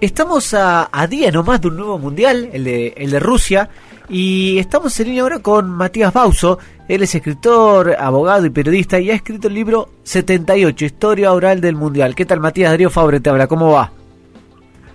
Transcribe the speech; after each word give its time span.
Estamos 0.00 0.52
a, 0.52 0.90
a 0.92 1.06
día 1.06 1.30
nomás 1.30 1.62
de 1.62 1.68
un 1.68 1.76
nuevo 1.76 1.98
mundial, 1.98 2.50
el 2.52 2.64
de, 2.64 2.92
el 2.98 3.10
de 3.10 3.18
Rusia, 3.18 3.70
y 4.10 4.58
estamos 4.58 5.00
en 5.00 5.06
línea 5.06 5.22
ahora 5.22 5.38
con 5.38 5.70
Matías 5.70 6.12
Bauso. 6.12 6.58
Él 6.86 7.02
es 7.02 7.14
escritor, 7.14 7.96
abogado 7.98 8.44
y 8.44 8.50
periodista 8.50 9.00
y 9.00 9.10
ha 9.10 9.14
escrito 9.14 9.48
el 9.48 9.54
libro 9.54 9.88
78, 10.02 10.84
Historia 10.84 11.32
Oral 11.32 11.62
del 11.62 11.76
Mundial. 11.76 12.14
¿Qué 12.14 12.26
tal, 12.26 12.40
Matías? 12.40 12.72
Darío 12.72 12.90
Fabre 12.90 13.20
te 13.20 13.30
habla, 13.30 13.46
¿cómo 13.46 13.72
va? 13.72 13.90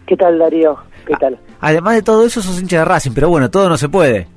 ¿Qué 0.06 0.16
tal, 0.16 0.38
Darío? 0.38 0.78
¿Qué 1.08 1.16
tal? 1.16 1.40
Además 1.62 1.96
de 1.96 2.04
todo 2.04 2.24
eso, 2.24 2.44
sos 2.44 2.62
hincha 2.62 2.80
de 2.80 2.86
Racing, 2.86 3.12
pero 3.16 3.28
bueno, 3.28 3.50
todo 3.50 3.70
no 3.70 3.78
se 3.78 3.90
puede. 3.90 4.28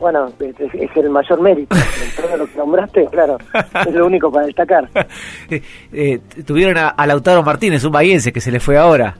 Bueno, 0.00 0.26
es, 0.40 0.96
el 0.96 1.10
mayor 1.10 1.40
mérito. 1.40 1.76
Todo 2.20 2.36
lo 2.36 2.46
que 2.48 2.58
nombraste, 2.58 3.06
claro, 3.12 3.38
es 3.86 3.94
lo 3.94 4.06
único 4.06 4.32
para 4.32 4.46
destacar. 4.46 4.88
Eh, 5.50 5.62
eh, 5.92 6.20
tuvieron 6.44 6.78
a, 6.78 6.88
a 6.88 7.06
Lautaro 7.06 7.42
Martínez, 7.42 7.84
un 7.84 7.92
bahiense 7.92 8.32
que 8.32 8.40
se 8.40 8.50
le 8.50 8.58
fue 8.58 8.76
ahora. 8.78 9.16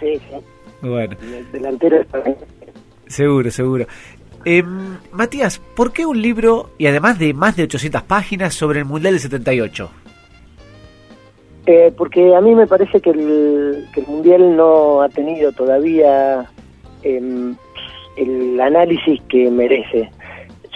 Sí, 0.00 0.16
sí. 0.16 0.36
Bueno, 0.80 1.16
El 1.20 1.50
delantero 1.50 2.00
es 2.00 2.06
seguro, 3.06 3.50
seguro. 3.50 3.86
Eh, 4.44 4.62
Matías, 5.12 5.58
¿por 5.58 5.92
qué 5.92 6.06
un 6.06 6.22
libro, 6.22 6.70
y 6.78 6.86
además 6.86 7.18
de 7.18 7.34
más 7.34 7.56
de 7.56 7.64
800 7.64 8.02
páginas, 8.02 8.54
sobre 8.54 8.80
el 8.80 8.84
Mundial 8.84 9.14
del 9.14 9.20
78? 9.20 9.90
Eh, 11.66 11.92
porque 11.96 12.34
a 12.34 12.40
mí 12.40 12.54
me 12.54 12.66
parece 12.66 13.00
que 13.00 13.10
el, 13.10 13.86
que 13.92 14.00
el 14.00 14.06
Mundial 14.06 14.56
no 14.56 15.02
ha 15.02 15.08
tenido 15.08 15.52
todavía 15.52 16.48
em, 17.02 17.56
el 18.16 18.60
análisis 18.60 19.20
que 19.28 19.50
merece. 19.50 20.10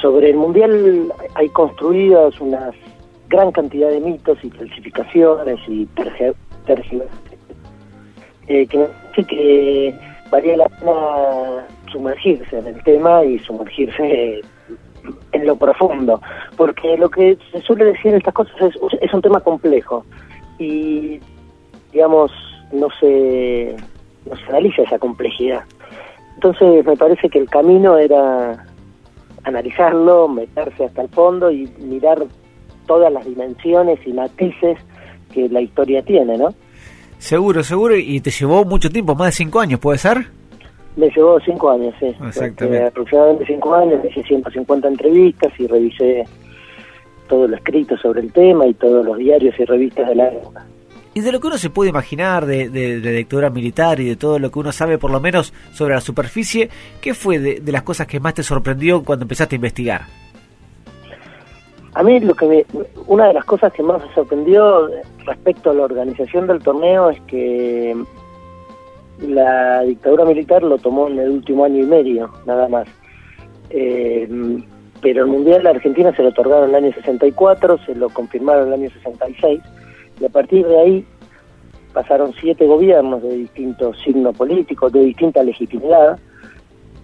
Sobre 0.01 0.31
el 0.31 0.37
Mundial 0.37 1.13
hay 1.35 1.49
construidas 1.51 2.39
una 2.41 2.73
gran 3.29 3.53
cantidad 3.53 3.89
de 3.89 4.01
mitos 4.01 4.37
y 4.43 4.51
falsificaciones 4.51 5.59
y 5.69 5.87
tergiversaciones 5.87 7.09
eh, 8.47 8.67
que 8.67 8.79
me 8.79 8.87
parece 8.87 9.25
que 9.25 9.95
valía 10.31 10.57
la 10.57 10.69
pena 10.69 11.67
sumergirse 11.91 12.59
en 12.59 12.67
el 12.67 12.83
tema 12.83 13.25
y 13.25 13.39
sumergirse 13.41 14.41
en 15.33 15.47
lo 15.47 15.57
profundo, 15.57 16.21
porque 16.57 16.97
lo 16.97 17.11
que 17.11 17.37
se 17.51 17.61
suele 17.63 17.87
decir 17.87 18.13
en 18.13 18.19
estas 18.19 18.35
cosas 18.35 18.55
es, 18.61 18.75
es 19.01 19.13
un 19.13 19.21
tema 19.21 19.41
complejo 19.41 20.05
y, 20.59 21.21
digamos, 21.93 22.31
no 22.73 22.89
se, 23.01 23.77
no 24.29 24.37
se 24.37 24.45
analiza 24.49 24.83
esa 24.83 24.99
complejidad. 24.99 25.65
Entonces 26.35 26.85
me 26.85 26.97
parece 26.97 27.29
que 27.29 27.39
el 27.39 27.49
camino 27.49 27.99
era 27.99 28.65
analizarlo, 29.45 30.29
meterse 30.29 30.85
hasta 30.85 31.03
el 31.03 31.09
fondo 31.09 31.51
y 31.51 31.67
mirar 31.79 32.25
todas 32.87 33.13
las 33.13 33.25
dimensiones 33.25 33.99
y 34.07 34.13
matices 34.13 34.79
que 35.33 35.49
la 35.49 35.61
historia 35.61 36.03
tiene, 36.03 36.37
¿no? 36.37 36.55
Seguro, 37.23 37.63
seguro, 37.63 37.97
y 37.97 38.21
te 38.21 38.33
llevó 38.33 38.65
mucho 38.65 38.91
tiempo, 38.91 39.15
más 39.15 39.29
de 39.29 39.33
5 39.45 39.61
años, 39.61 39.79
¿puede 39.79 39.97
ser? 39.97 40.27
Me 40.97 41.09
llevó 41.09 41.39
cinco 41.39 41.71
años, 41.71 41.95
sí. 42.01 42.07
Exactamente. 42.07 42.79
Eh, 42.79 42.87
aproximadamente 42.89 43.47
cinco 43.47 43.75
años, 43.77 44.05
hice 44.05 44.25
150 44.25 44.89
entrevistas 44.89 45.53
y 45.57 45.69
revisé 45.69 46.25
todo 47.29 47.47
lo 47.47 47.55
escrito 47.55 47.97
sobre 47.97 48.23
el 48.23 48.33
tema 48.33 48.67
y 48.67 48.75
todos 48.75 49.07
los 49.07 49.17
diarios 49.19 49.55
y 49.57 49.65
revistas 49.65 50.09
de 50.09 50.17
la 50.17 50.33
época. 50.33 50.67
Y 51.15 51.21
de 51.21 51.31
lo 51.31 51.39
que 51.39 51.47
uno 51.47 51.59
se 51.59 51.71
puede 51.71 51.91
imaginar 51.91 52.45
de, 52.45 52.69
de, 52.69 53.01
de 53.01 53.13
lectura 53.13 53.51
militar 53.51 54.01
y 54.01 54.09
de 54.09 54.17
todo 54.17 54.41
lo 54.41 54.51
que 54.51 54.59
uno 54.59 54.73
sabe, 54.73 54.99
por 54.99 55.13
lo 55.13 55.21
menos 55.21 55.55
sobre 55.73 55.95
la 55.95 56.01
superficie, 56.01 56.71
¿qué 57.01 57.15
fue 57.15 57.39
de, 57.39 57.61
de 57.61 57.73
las 57.73 57.85
cosas 57.85 58.09
que 58.09 58.19
más 58.19 58.35
te 58.35 58.43
sorprendió 58.43 59.05
cuando 59.05 59.27
empezaste 59.27 59.55
a 59.55 59.59
investigar? 59.59 60.03
A 61.95 62.03
mí 62.03 62.21
lo 62.21 62.35
que 62.35 62.47
me, 62.47 62.67
una 63.07 63.29
de 63.29 63.35
las 63.35 63.45
cosas 63.45 63.73
que 63.73 63.83
más 63.83 64.03
me 64.03 64.15
sorprendió 64.15 64.89
respecto 65.27 65.71
a 65.71 65.75
la 65.75 65.83
organización 65.83 66.47
del 66.47 66.63
torneo 66.63 67.11
es 67.11 67.21
que 67.23 67.97
la 69.21 69.83
dictadura 69.83 70.25
militar 70.25 70.63
lo 70.63 70.79
tomó 70.79 71.09
en 71.09 71.19
el 71.19 71.31
último 71.31 71.65
año 71.65 71.83
y 71.83 71.87
medio, 71.87 72.31
nada 72.47 72.69
más. 72.69 72.89
Eh, 73.71 74.29
pero 75.03 75.25
el 75.25 75.31
Mundial 75.31 75.65
de 75.65 75.71
Argentina 75.71 76.15
se 76.15 76.23
lo 76.23 76.29
otorgaron 76.29 76.71
en 76.71 76.77
el 76.77 76.85
año 76.85 76.95
64, 76.95 77.79
se 77.85 77.95
lo 77.95 78.09
confirmaron 78.09 78.69
en 78.69 78.75
el 78.75 78.81
año 78.81 78.91
66, 78.91 79.61
y 80.21 80.25
a 80.25 80.29
partir 80.29 80.67
de 80.67 80.79
ahí 80.79 81.07
pasaron 81.93 82.33
siete 82.41 82.67
gobiernos 82.67 83.23
de 83.23 83.37
distintos 83.37 84.01
signos 84.03 84.37
políticos, 84.37 84.93
de 84.93 85.01
distinta 85.01 85.43
legitimidad, 85.43 86.19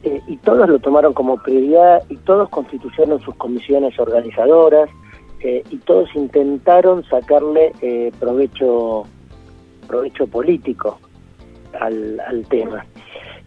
eh, 0.04 0.20
y 0.26 0.36
todos 0.38 0.68
lo 0.68 0.78
tomaron 0.78 1.12
como 1.12 1.36
prioridad 1.42 2.02
y 2.08 2.16
todos 2.18 2.48
constituyeron 2.50 3.20
sus 3.20 3.34
comisiones 3.36 3.98
organizadoras 3.98 4.88
eh, 5.40 5.62
y 5.70 5.76
todos 5.78 6.08
intentaron 6.14 7.04
sacarle 7.04 7.72
eh, 7.80 8.12
provecho 8.18 9.04
provecho 9.86 10.26
político 10.26 10.98
al, 11.80 12.20
al 12.20 12.46
tema. 12.48 12.84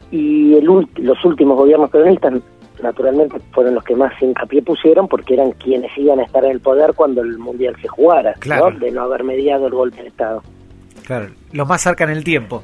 Y 0.10 0.56
el, 0.56 0.66
los 0.66 1.24
últimos 1.24 1.58
gobiernos 1.58 1.90
peronistas, 1.90 2.34
naturalmente, 2.82 3.38
fueron 3.52 3.76
los 3.76 3.84
que 3.84 3.96
más 3.96 4.12
hincapié 4.22 4.62
pusieron 4.62 5.08
porque 5.08 5.36
eran 5.36 5.52
quienes 5.54 5.96
iban 5.98 6.20
a 6.20 6.24
estar 6.24 6.44
en 6.44 6.52
el 6.52 6.60
poder 6.60 6.94
cuando 6.96 7.22
el 7.22 7.38
Mundial 7.38 7.76
se 7.82 7.88
jugara, 7.88 8.34
Claro. 8.40 8.72
¿no? 8.72 8.80
de 8.80 8.92
no 8.92 9.04
haber 9.04 9.24
mediado 9.24 9.68
el 9.68 9.74
golpe 9.74 10.02
de 10.02 10.08
Estado. 10.10 10.42
Claro, 11.06 11.28
lo 11.52 11.66
más 11.66 11.82
cerca 11.82 12.04
en 12.04 12.10
el 12.10 12.24
tiempo. 12.24 12.64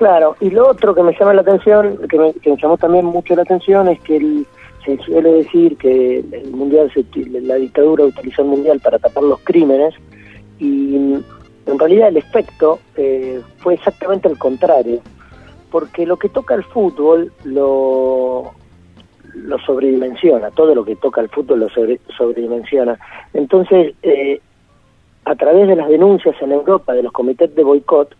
Claro, 0.00 0.34
y 0.40 0.48
lo 0.48 0.66
otro 0.66 0.94
que 0.94 1.02
me 1.02 1.12
llama 1.12 1.34
la 1.34 1.42
atención, 1.42 1.98
que 2.08 2.18
me, 2.18 2.32
que 2.32 2.48
me 2.52 2.56
llamó 2.56 2.78
también 2.78 3.04
mucho 3.04 3.34
la 3.36 3.42
atención, 3.42 3.86
es 3.86 4.00
que 4.00 4.16
el- 4.16 4.46
se 4.82 4.96
suele 5.04 5.30
decir 5.30 5.76
que 5.76 6.20
el 6.32 6.50
mundial, 6.52 6.90
se 6.94 7.04
la 7.42 7.56
dictadura 7.56 8.04
utilizó 8.06 8.40
el 8.40 8.48
mundial 8.48 8.80
para 8.80 8.98
tapar 8.98 9.22
los 9.24 9.40
crímenes, 9.40 9.92
y 10.58 10.94
en 11.66 11.78
realidad 11.78 12.08
el 12.08 12.16
efecto 12.16 12.78
eh, 12.96 13.42
fue 13.58 13.74
exactamente 13.74 14.26
el 14.26 14.38
contrario, 14.38 15.00
porque 15.70 16.06
lo 16.06 16.16
que 16.16 16.30
toca 16.30 16.54
el 16.54 16.64
fútbol 16.64 17.30
lo, 17.44 18.52
lo 19.34 19.58
sobredimensiona, 19.66 20.50
todo 20.50 20.74
lo 20.74 20.82
que 20.82 20.96
toca 20.96 21.20
el 21.20 21.28
fútbol 21.28 21.60
lo 21.60 21.68
sobre- 21.68 22.00
sobredimensiona. 22.16 22.98
Entonces, 23.34 23.92
eh, 24.02 24.40
a 25.26 25.34
través 25.34 25.68
de 25.68 25.76
las 25.76 25.90
denuncias 25.90 26.36
en 26.40 26.52
Europa 26.52 26.94
de 26.94 27.02
los 27.02 27.12
comités 27.12 27.54
de 27.54 27.62
boicot, 27.64 28.16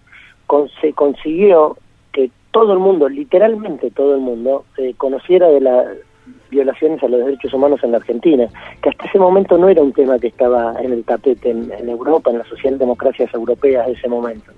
con- 0.51 0.69
se 0.81 0.93
consiguió 0.95 1.77
que 2.13 2.29
todo 2.51 2.73
el 2.73 2.81
mundo, 2.81 3.09
literalmente 3.09 3.89
todo 3.93 4.17
el 4.17 4.21
mundo, 4.21 4.65
eh, 4.79 4.95
conociera 4.97 5.47
de 5.47 5.61
las 5.61 5.87
violaciones 6.51 7.01
a 7.05 7.07
los 7.09 7.25
derechos 7.25 7.55
humanos 7.55 7.79
en 7.85 7.93
la 7.93 7.99
Argentina, 7.99 8.49
que 8.83 8.89
hasta 8.89 9.05
ese 9.07 9.21
momento 9.21 9.57
no 9.57 9.69
era 9.69 9.81
un 9.81 9.93
tema 9.93 10.19
que 10.19 10.27
estaba 10.27 10.75
en 10.83 10.93
el 10.93 11.05
tapete 11.05 11.51
en, 11.51 11.71
en 11.71 11.89
Europa, 11.89 12.33
en 12.33 12.39
las 12.39 12.49
socialdemocracias 12.49 13.33
europeas 13.33 13.87
de 13.87 13.93
ese 13.93 14.09
momento. 14.09 14.51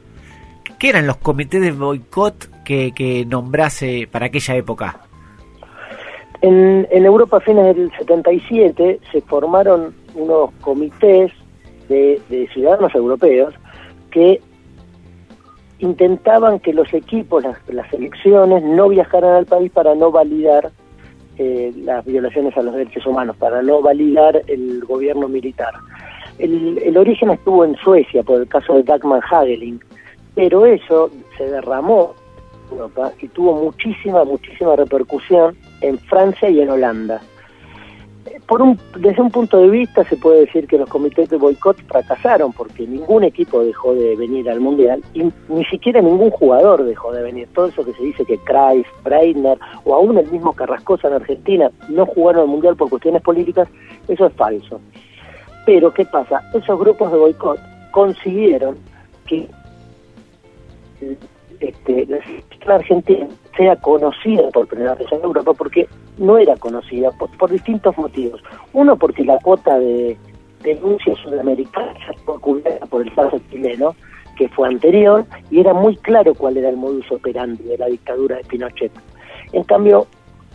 ¿Qué 0.78 0.88
eran 0.88 1.06
los 1.06 1.18
comités 1.18 1.60
de 1.60 1.72
boicot 1.72 2.64
que, 2.64 2.92
que 2.92 3.26
nombrase 3.26 4.08
para 4.10 4.26
aquella 4.26 4.56
época? 4.56 4.98
En, 6.40 6.88
en 6.90 7.04
Europa 7.04 7.36
a 7.36 7.40
fines 7.40 7.76
del 7.76 7.92
77 7.98 8.98
se 9.12 9.20
formaron 9.20 9.94
unos 10.14 10.52
comités 10.62 11.30
de, 11.90 12.18
de 12.30 12.48
ciudadanos 12.48 12.94
europeos 12.94 13.52
que 14.10 14.40
intentaban 15.82 16.60
que 16.60 16.72
los 16.72 16.94
equipos, 16.94 17.42
las, 17.42 17.56
las 17.68 17.90
selecciones, 17.90 18.62
no 18.62 18.88
viajaran 18.88 19.34
al 19.34 19.46
país 19.46 19.70
para 19.72 19.94
no 19.96 20.12
validar 20.12 20.70
eh, 21.38 21.72
las 21.76 22.04
violaciones 22.04 22.56
a 22.56 22.62
los 22.62 22.74
derechos 22.74 23.04
humanos, 23.04 23.36
para 23.36 23.62
no 23.62 23.82
validar 23.82 24.42
el 24.46 24.84
gobierno 24.84 25.28
militar. 25.28 25.74
El, 26.38 26.78
el 26.78 26.96
origen 26.96 27.30
estuvo 27.30 27.64
en 27.64 27.74
Suecia 27.76 28.22
por 28.22 28.40
el 28.40 28.48
caso 28.48 28.74
de 28.74 28.84
Dagmar 28.84 29.22
Hageling, 29.28 29.80
pero 30.36 30.66
eso 30.66 31.10
se 31.36 31.50
derramó 31.50 32.14
en 32.70 32.78
Europa 32.78 33.12
y 33.20 33.26
tuvo 33.28 33.64
muchísima, 33.64 34.24
muchísima 34.24 34.76
repercusión 34.76 35.56
en 35.80 35.98
Francia 35.98 36.48
y 36.48 36.60
en 36.60 36.70
Holanda. 36.70 37.20
Por 38.46 38.62
un, 38.62 38.78
desde 38.98 39.20
un 39.20 39.30
punto 39.30 39.58
de 39.58 39.70
vista 39.70 40.04
se 40.04 40.16
puede 40.16 40.40
decir 40.40 40.66
que 40.66 40.78
los 40.78 40.88
comités 40.88 41.28
de 41.28 41.36
boicot 41.36 41.76
fracasaron 41.86 42.52
porque 42.52 42.86
ningún 42.86 43.24
equipo 43.24 43.64
dejó 43.64 43.94
de 43.94 44.14
venir 44.14 44.48
al 44.48 44.60
Mundial 44.60 45.02
y 45.14 45.32
ni 45.48 45.64
siquiera 45.64 46.00
ningún 46.00 46.30
jugador 46.30 46.84
dejó 46.84 47.12
de 47.12 47.22
venir. 47.22 47.48
Todo 47.54 47.66
eso 47.66 47.84
que 47.84 47.92
se 47.94 48.02
dice 48.02 48.24
que 48.24 48.38
Kreis, 48.38 48.86
Breitner 49.02 49.58
o 49.84 49.94
aún 49.94 50.18
el 50.18 50.30
mismo 50.30 50.52
Carrascosa 50.52 51.08
en 51.08 51.14
Argentina 51.14 51.70
no 51.88 52.06
jugaron 52.06 52.42
al 52.42 52.48
Mundial 52.48 52.76
por 52.76 52.90
cuestiones 52.90 53.22
políticas, 53.22 53.68
eso 54.06 54.26
es 54.26 54.32
falso. 54.34 54.80
Pero 55.66 55.92
¿qué 55.92 56.04
pasa? 56.04 56.42
Esos 56.54 56.78
grupos 56.78 57.10
de 57.10 57.18
boicot 57.18 57.58
consiguieron 57.90 58.76
que 59.26 59.48
este, 61.60 62.06
la 62.66 62.74
argentina 62.74 63.26
sea 63.56 63.76
conocida 63.76 64.48
por 64.50 64.66
primera 64.66 64.94
vez 64.94 65.10
en 65.12 65.22
Europa 65.22 65.52
porque 65.54 65.88
no 66.18 66.38
era 66.38 66.56
conocida 66.56 67.10
por, 67.10 67.50
distintos 67.50 67.96
motivos. 67.96 68.42
Uno, 68.72 68.96
porque 68.96 69.24
la 69.24 69.38
cuota 69.38 69.78
de 69.78 70.16
denuncia 70.62 71.14
sudamericana 71.16 71.92
ya 71.94 72.12
fue 72.24 72.40
cubierta 72.40 72.86
por 72.86 73.02
el 73.02 73.14
caso 73.14 73.40
chileno, 73.50 73.94
que 74.36 74.48
fue 74.48 74.68
anterior, 74.68 75.26
y 75.50 75.60
era 75.60 75.74
muy 75.74 75.96
claro 75.96 76.34
cuál 76.34 76.56
era 76.56 76.70
el 76.70 76.76
modus 76.76 77.10
operandi 77.10 77.64
de 77.64 77.78
la 77.78 77.86
dictadura 77.86 78.36
de 78.36 78.44
Pinochet. 78.44 78.92
En 79.52 79.64
cambio, 79.64 80.06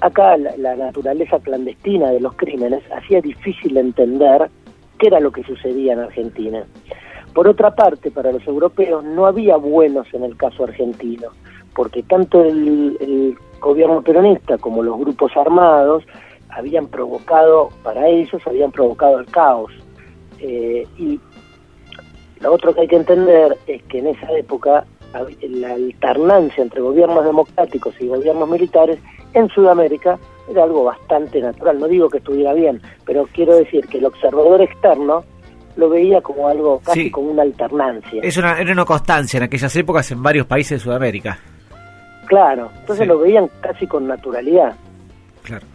acá 0.01 0.37
la 0.37 0.75
naturaleza 0.75 1.39
clandestina 1.39 2.09
de 2.09 2.19
los 2.19 2.35
crímenes 2.35 2.83
hacía 2.91 3.21
difícil 3.21 3.77
entender 3.77 4.49
qué 4.97 5.07
era 5.07 5.19
lo 5.19 5.31
que 5.31 5.43
sucedía 5.43 5.93
en 5.93 5.99
Argentina. 5.99 6.63
Por 7.33 7.47
otra 7.47 7.75
parte, 7.75 8.09
para 8.09 8.31
los 8.31 8.45
europeos 8.47 9.03
no 9.03 9.27
había 9.27 9.57
buenos 9.57 10.11
en 10.13 10.23
el 10.23 10.35
caso 10.37 10.63
argentino, 10.63 11.29
porque 11.77 12.01
tanto 12.01 12.43
el, 12.43 13.37
gobierno 13.61 14.01
peronista 14.01 14.57
como 14.57 14.83
los 14.83 14.99
grupos 14.99 15.31
armados 15.35 16.03
habían 16.49 16.87
provocado, 16.87 17.69
para 17.83 18.07
ellos, 18.07 18.41
habían 18.45 18.71
provocado 18.71 19.19
el 19.19 19.25
caos. 19.27 19.71
Eh, 20.39 20.87
y 20.97 21.19
lo 22.39 22.53
otro 22.53 22.73
que 22.73 22.81
hay 22.81 22.87
que 22.87 22.95
entender 22.97 23.57
es 23.67 23.81
que 23.83 23.99
en 23.99 24.07
esa 24.07 24.31
época 24.33 24.85
la 25.41 25.73
alternancia 25.73 26.63
entre 26.63 26.81
gobiernos 26.81 27.23
democráticos 27.23 27.93
y 27.99 28.07
gobiernos 28.07 28.49
militares 28.49 28.99
en 29.33 29.47
Sudamérica 29.49 30.19
era 30.49 30.63
algo 30.63 30.83
bastante 30.83 31.41
natural. 31.41 31.79
No 31.79 31.87
digo 31.87 32.09
que 32.09 32.17
estuviera 32.17 32.53
bien, 32.53 32.81
pero 33.05 33.27
quiero 33.33 33.55
decir 33.55 33.87
que 33.87 33.99
el 33.99 34.05
observador 34.05 34.61
externo 34.61 35.23
lo 35.75 35.89
veía 35.89 36.21
como 36.21 36.47
algo 36.47 36.79
casi 36.79 37.11
como 37.11 37.29
una 37.29 37.43
alternancia. 37.43 38.21
Es 38.23 38.37
una, 38.37 38.59
era 38.59 38.71
una 38.71 38.85
constancia 38.85 39.37
en 39.37 39.43
aquellas 39.43 39.75
épocas 39.75 40.11
en 40.11 40.23
varios 40.23 40.47
países 40.47 40.79
de 40.79 40.83
Sudamérica. 40.83 41.39
Claro, 42.27 42.69
entonces 42.79 43.07
lo 43.07 43.19
veían 43.19 43.49
casi 43.61 43.87
con 43.87 44.07
naturalidad. 44.07 44.75
Claro. 45.43 45.65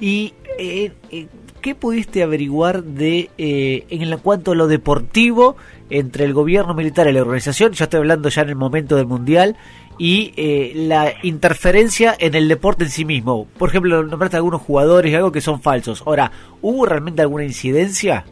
Y 0.00 0.34
eh, 0.58 0.92
eh, 1.10 1.26
¿qué 1.66 1.74
pudiste 1.74 2.22
averiguar 2.22 2.84
de 2.84 3.30
eh, 3.38 3.86
en 3.88 4.16
cuanto 4.18 4.52
a 4.52 4.54
lo 4.54 4.68
deportivo 4.68 5.56
entre 5.90 6.24
el 6.24 6.32
gobierno 6.32 6.74
militar 6.74 7.08
y 7.08 7.12
la 7.12 7.22
organización? 7.22 7.72
Ya 7.72 7.84
estoy 7.84 7.98
hablando 7.98 8.28
ya 8.28 8.42
en 8.42 8.50
el 8.50 8.56
momento 8.56 8.96
del 8.96 9.06
mundial 9.06 9.56
y 9.98 10.32
eh, 10.36 10.72
la 10.74 11.12
interferencia 11.22 12.14
en 12.18 12.34
el 12.34 12.48
deporte 12.48 12.84
en 12.84 12.90
sí 12.90 13.04
mismo. 13.04 13.46
Por 13.58 13.70
ejemplo, 13.70 14.02
nombraste 14.02 14.36
algunos 14.36 14.62
jugadores 14.62 15.10
y 15.10 15.14
algo 15.14 15.32
que 15.32 15.40
son 15.40 15.60
falsos. 15.60 16.02
Ahora, 16.06 16.30
¿hubo 16.62 16.86
realmente 16.86 17.22
alguna 17.22 17.44
incidencia? 17.44 18.24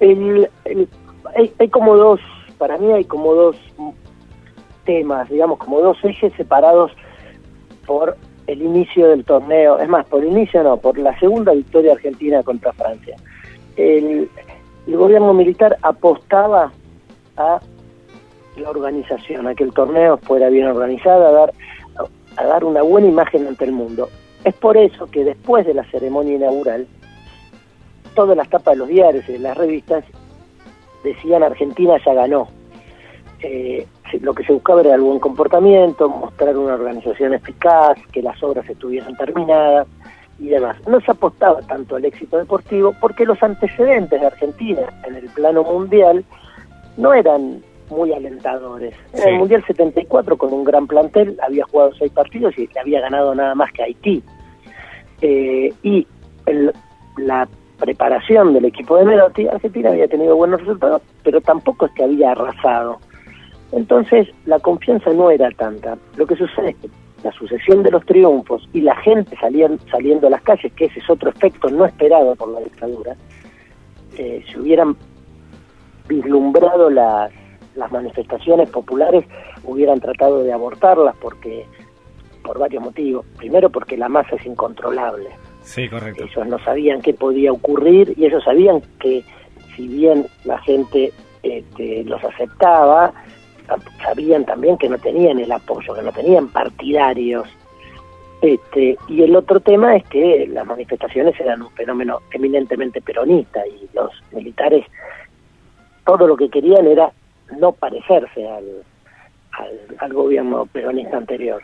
hay, 0.00 1.52
hay 1.58 1.68
como 1.68 1.96
dos, 1.96 2.20
para 2.58 2.76
mí 2.78 2.92
hay 2.92 3.04
como 3.04 3.34
dos 3.34 3.56
temas, 4.84 5.28
digamos, 5.28 5.58
como 5.58 5.80
dos 5.80 5.98
ejes 6.04 6.32
separados 6.34 6.92
por 7.86 8.16
el 8.46 8.62
inicio 8.62 9.08
del 9.08 9.24
torneo, 9.24 9.78
es 9.78 9.88
más, 9.88 10.06
por 10.06 10.22
el 10.22 10.30
inicio 10.30 10.62
no, 10.62 10.76
por 10.76 10.98
la 10.98 11.18
segunda 11.18 11.52
victoria 11.52 11.92
argentina 11.92 12.42
contra 12.42 12.72
Francia. 12.72 13.16
El, 13.76 14.30
gobierno 14.86 15.32
militar 15.32 15.78
apostaba 15.80 16.70
a 17.36 17.60
la 18.56 18.70
organización, 18.70 19.46
a 19.46 19.54
que 19.54 19.64
el 19.64 19.72
torneo 19.72 20.18
fuera 20.18 20.50
bien 20.50 20.66
organizado, 20.66 21.26
a 21.26 21.32
dar, 21.32 21.52
a 22.36 22.44
dar 22.44 22.64
una 22.64 22.82
buena 22.82 23.08
imagen 23.08 23.46
ante 23.46 23.64
el 23.64 23.72
mundo. 23.72 24.10
Es 24.44 24.54
por 24.54 24.76
eso 24.76 25.06
que 25.10 25.24
después 25.24 25.66
de 25.66 25.72
la 25.72 25.84
ceremonia 25.84 26.34
inaugural, 26.34 26.86
todas 28.14 28.36
las 28.36 28.48
tapas 28.50 28.74
de 28.74 28.78
los 28.78 28.88
diarios 28.88 29.26
y 29.28 29.32
de 29.32 29.38
las 29.38 29.56
revistas 29.56 30.04
decían 31.02 31.42
Argentina 31.42 31.94
ya 32.04 32.14
ganó. 32.14 32.48
Eh, 33.46 33.86
lo 34.22 34.32
que 34.32 34.42
se 34.42 34.54
buscaba 34.54 34.80
era 34.80 34.94
el 34.94 35.02
buen 35.02 35.20
comportamiento, 35.20 36.08
mostrar 36.08 36.56
una 36.56 36.74
organización 36.74 37.34
eficaz, 37.34 37.98
que 38.10 38.22
las 38.22 38.42
obras 38.42 38.66
estuvieran 38.66 39.14
terminadas 39.16 39.86
y 40.38 40.48
demás. 40.48 40.76
No 40.88 40.98
se 41.02 41.10
apostaba 41.10 41.60
tanto 41.60 41.96
al 41.96 42.06
éxito 42.06 42.38
deportivo 42.38 42.94
porque 43.02 43.26
los 43.26 43.42
antecedentes 43.42 44.18
de 44.18 44.26
Argentina 44.26 44.82
en 45.06 45.16
el 45.16 45.28
plano 45.28 45.62
mundial 45.62 46.24
no 46.96 47.12
eran 47.12 47.62
muy 47.90 48.14
alentadores. 48.14 48.94
En 49.12 49.28
el 49.28 49.38
Mundial 49.38 49.62
74, 49.66 50.38
con 50.38 50.50
un 50.54 50.64
gran 50.64 50.86
plantel, 50.86 51.38
había 51.46 51.64
jugado 51.64 51.92
seis 51.98 52.12
partidos 52.12 52.56
y 52.56 52.66
había 52.78 53.02
ganado 53.02 53.34
nada 53.34 53.54
más 53.54 53.70
que 53.72 53.82
Haití. 53.82 54.22
Eh, 55.20 55.70
y 55.82 56.06
la 57.18 57.46
preparación 57.78 58.54
del 58.54 58.64
equipo 58.64 58.96
de 58.96 59.04
Merotti, 59.04 59.48
Argentina 59.48 59.90
había 59.90 60.08
tenido 60.08 60.34
buenos 60.34 60.60
resultados, 60.60 61.02
pero 61.22 61.42
tampoco 61.42 61.84
es 61.84 61.92
que 61.92 62.04
había 62.04 62.32
arrasado. 62.32 63.00
Entonces, 63.72 64.28
la 64.46 64.58
confianza 64.60 65.12
no 65.12 65.30
era 65.30 65.50
tanta. 65.50 65.96
Lo 66.16 66.26
que 66.26 66.36
sucede 66.36 66.70
es 66.70 66.76
que 66.76 66.88
la 67.22 67.32
sucesión 67.32 67.82
de 67.82 67.90
los 67.90 68.04
triunfos 68.04 68.68
y 68.72 68.82
la 68.82 68.94
gente 68.96 69.36
saliendo 69.90 70.26
a 70.26 70.30
las 70.30 70.42
calles, 70.42 70.72
que 70.74 70.86
ese 70.86 71.00
es 71.00 71.10
otro 71.10 71.30
efecto 71.30 71.68
no 71.70 71.86
esperado 71.86 72.36
por 72.36 72.48
la 72.48 72.60
dictadura, 72.60 73.16
eh, 74.16 74.44
si 74.46 74.58
hubieran 74.58 74.96
vislumbrado 76.06 76.90
las, 76.90 77.32
las 77.74 77.90
manifestaciones 77.90 78.68
populares, 78.68 79.24
hubieran 79.64 80.00
tratado 80.00 80.42
de 80.42 80.52
abortarlas 80.52 81.16
porque 81.20 81.66
por 82.44 82.58
varios 82.58 82.82
motivos. 82.82 83.24
Primero 83.38 83.70
porque 83.70 83.96
la 83.96 84.08
masa 84.08 84.36
es 84.36 84.46
incontrolable. 84.46 85.30
Sí, 85.62 85.88
correcto. 85.88 86.24
Ellos 86.24 86.46
no 86.46 86.58
sabían 86.58 87.00
qué 87.00 87.14
podía 87.14 87.50
ocurrir 87.50 88.14
y 88.16 88.26
ellos 88.26 88.44
sabían 88.44 88.82
que 89.00 89.24
si 89.74 89.88
bien 89.88 90.26
la 90.44 90.58
gente 90.58 91.12
este, 91.42 92.04
los 92.04 92.22
aceptaba, 92.22 93.12
sabían 94.02 94.44
también 94.44 94.78
que 94.78 94.88
no 94.88 94.98
tenían 94.98 95.38
el 95.38 95.50
apoyo, 95.52 95.94
que 95.94 96.02
no 96.02 96.12
tenían 96.12 96.48
partidarios. 96.48 97.48
Este, 98.42 98.98
y 99.08 99.22
el 99.22 99.34
otro 99.36 99.60
tema 99.60 99.96
es 99.96 100.04
que 100.04 100.46
las 100.48 100.66
manifestaciones 100.66 101.38
eran 101.40 101.62
un 101.62 101.70
fenómeno 101.70 102.20
eminentemente 102.30 103.00
peronista 103.00 103.66
y 103.66 103.88
los 103.94 104.10
militares 104.32 104.84
todo 106.04 106.26
lo 106.26 106.36
que 106.36 106.50
querían 106.50 106.86
era 106.86 107.10
no 107.58 107.72
parecerse 107.72 108.46
al, 108.48 108.84
al, 109.98 110.12
gobierno 110.12 110.66
peronista 110.66 111.16
anterior. 111.16 111.62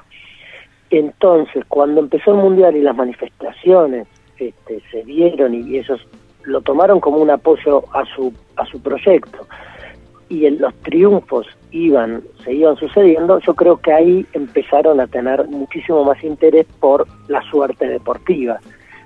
Entonces, 0.91 1.65
cuando 1.69 2.01
empezó 2.01 2.33
el 2.33 2.39
Mundial 2.39 2.77
y 2.77 2.83
las 2.83 2.97
manifestaciones 2.97 4.09
este, 4.39 4.83
se 4.91 5.05
dieron 5.05 5.55
y 5.55 5.79
ellos 5.79 6.01
lo 6.45 6.61
tomaron 6.63 7.01
como 7.01 7.19
un 7.19 7.31
apoyo 7.31 7.85
a 7.95 8.05
su, 8.07 8.33
a 8.57 8.65
su 8.67 8.83
proyecto, 8.83 9.47
y 10.31 10.47
en 10.47 10.61
los 10.61 10.73
triunfos 10.83 11.47
iban, 11.73 12.23
se 12.45 12.55
iban 12.55 12.77
sucediendo, 12.77 13.41
yo 13.41 13.53
creo 13.53 13.77
que 13.77 13.93
ahí 13.93 14.27
empezaron 14.33 15.01
a 15.01 15.07
tener 15.09 15.47
muchísimo 15.49 16.05
más 16.05 16.23
interés 16.23 16.67
por 16.79 17.07
la 17.29 17.43
suerte 17.51 17.87
deportiva. 17.87 18.59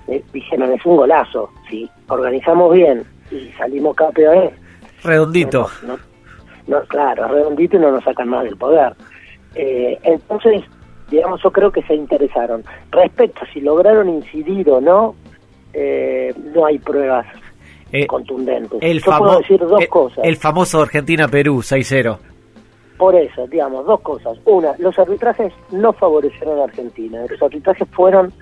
Eh, 0.07 0.23
dijeron, 0.31 0.71
es 0.71 0.85
un 0.85 0.97
golazo, 0.97 1.49
si 1.67 1.89
organizamos 2.07 2.73
bien 2.73 3.03
y 3.31 3.49
salimos 3.57 3.95
campeones. 3.95 4.53
Redondito. 5.03 5.67
No, 6.67 6.81
claro, 6.83 7.27
redondito 7.27 7.77
y 7.77 7.79
no 7.79 7.91
nos 7.91 8.03
sacan 8.03 8.29
más 8.29 8.43
del 8.43 8.55
poder. 8.55 8.93
Eh, 9.55 9.97
entonces, 10.03 10.63
digamos, 11.09 11.41
yo 11.41 11.51
creo 11.51 11.71
que 11.71 11.81
se 11.83 11.95
interesaron. 11.95 12.63
Respecto 12.91 13.43
a 13.43 13.51
si 13.51 13.61
lograron 13.61 14.09
incidir 14.09 14.69
o 14.69 14.79
no, 14.79 15.15
eh, 15.73 16.35
no 16.53 16.67
hay 16.67 16.77
pruebas 16.77 17.25
eh, 17.91 18.07
contundentes. 18.07 18.79
El 18.81 19.01
Yo 19.01 19.17
puedo 19.17 19.37
decir 19.39 19.59
dos 19.59 19.81
eh, 19.81 19.87
cosas. 19.87 20.23
El 20.23 20.37
famoso 20.37 20.81
Argentina-Perú 20.81 21.57
6-0. 21.57 22.17
Por 22.97 23.15
eso, 23.15 23.47
digamos, 23.47 23.85
dos 23.85 24.01
cosas. 24.01 24.37
Una, 24.45 24.73
los 24.79 24.97
arbitrajes 24.97 25.53
no 25.71 25.93
favorecieron 25.93 26.59
a 26.59 26.63
Argentina. 26.63 27.25
Los 27.29 27.41
arbitrajes 27.41 27.87
fueron, 27.91 28.33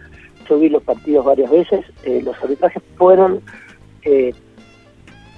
yo 0.48 0.60
vi 0.60 0.70
los 0.70 0.84
partidos 0.84 1.26
varias 1.26 1.50
veces, 1.50 1.86
eh, 2.04 2.22
los 2.24 2.42
arbitrajes 2.42 2.82
fueron 2.96 3.42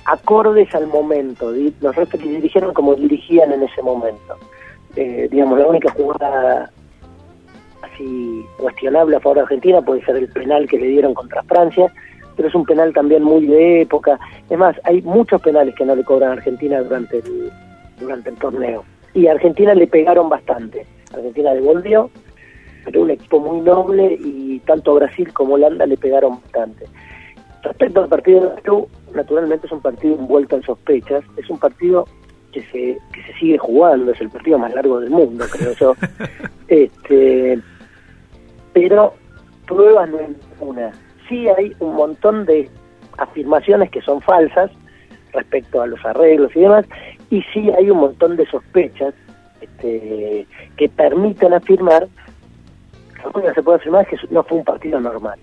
acordes 0.06 0.74
al 0.74 0.88
momento. 0.88 1.52
Los 1.82 1.96
referees 1.96 2.30
dirigieron 2.30 2.74
como 2.74 2.96
dirigían 2.96 3.52
en 3.52 3.64
ese 3.64 3.82
momento. 3.82 4.38
digamos, 4.96 5.60
la 5.60 5.68
única 5.68 5.92
jugada 5.92 6.72
así 7.82 8.46
cuestionable 8.58 9.16
a 9.16 9.20
favor 9.20 9.38
de 9.38 9.44
Argentina 9.44 9.82
puede 9.82 10.04
ser 10.04 10.18
el 10.18 10.28
penal 10.30 10.68
que 10.68 10.78
le 10.78 10.88
dieron 10.88 11.14
contra 11.14 11.44
Francia, 11.44 11.92
pero 12.36 12.50
es 12.50 12.56
un 12.56 12.66
penal 12.66 12.94
también 12.94 13.24
muy 13.24 13.46
de 13.46 13.82
época. 13.82 14.20
Es 14.50 14.58
más, 14.58 14.76
hay 14.84 15.02
muchos 15.02 15.42
penales 15.42 15.76
que 15.76 15.86
no 15.86 15.96
le 15.96 16.04
cobran 16.04 16.32
a 16.32 16.34
Argentina 16.34 16.82
durante 16.82 17.20
el, 17.20 17.52
durante 18.00 18.30
el 18.30 18.36
torneo. 18.36 18.84
Y 19.14 19.28
a 19.28 19.32
Argentina 19.32 19.74
le 19.74 19.88
pegaron 19.88 20.30
bastante. 20.30 20.86
Argentina 21.14 21.54
devolvió, 21.54 22.10
pero 22.84 23.02
un 23.02 23.12
equipo 23.12 23.40
muy 23.40 23.62
noble 23.62 24.18
y 24.20 24.60
tanto 24.60 24.96
Brasil 24.96 25.32
como 25.34 25.56
Holanda 25.56 25.86
le 25.86 25.98
pegaron 25.98 26.42
bastante. 26.42 26.86
Respecto 27.64 28.02
al 28.02 28.10
partido 28.10 28.42
de 28.42 28.62
Perú, 28.62 28.88
naturalmente 29.14 29.66
es 29.66 29.72
un 29.72 29.82
partido 29.82 30.16
envuelto 30.16 30.56
en 30.58 30.64
sospechas, 30.64 31.24
es 31.38 31.50
un 31.50 31.58
partido 31.58 32.06
que 32.52 32.62
se, 32.62 32.98
que 33.12 33.24
se 33.26 33.40
sigue 33.40 33.58
jugando, 33.58 34.12
es 34.12 34.22
el 34.22 34.30
partido 34.30 34.60
más 34.60 34.74
largo 34.74 35.00
del 35.00 35.10
mundo, 35.10 35.46
creo 35.52 35.74
yo. 35.74 35.96
este, 36.68 37.60
pero 38.74 39.14
pruebas 39.66 40.10
no 40.10 40.20
hay 40.20 40.36
una 40.60 40.92
sí 41.28 41.48
hay 41.50 41.76
un 41.80 41.96
montón 41.96 42.46
de 42.46 42.70
afirmaciones 43.18 43.90
que 43.92 44.02
son 44.02 44.22
falsas 44.22 44.72
respecto 45.34 45.82
a 45.82 45.88
los 45.88 46.04
arreglos 46.06 46.56
y 46.56 46.62
demás, 46.62 46.86
y 47.30 47.42
sí 47.54 47.70
hay 47.78 47.90
un 47.90 48.00
montón 48.00 48.38
de 48.38 48.46
sospechas 48.48 49.14
este, 49.62 50.48
que 50.78 50.90
permiten 50.90 51.54
afirmar, 51.54 52.08
lo 53.24 53.54
se 53.54 53.64
puede 53.64 53.78
afirmar 53.78 54.08
es 54.10 54.20
que 54.20 54.28
no 54.34 54.44
fue 54.44 54.60
un 54.60 54.64
partido 54.64 55.00
normal. 55.00 55.40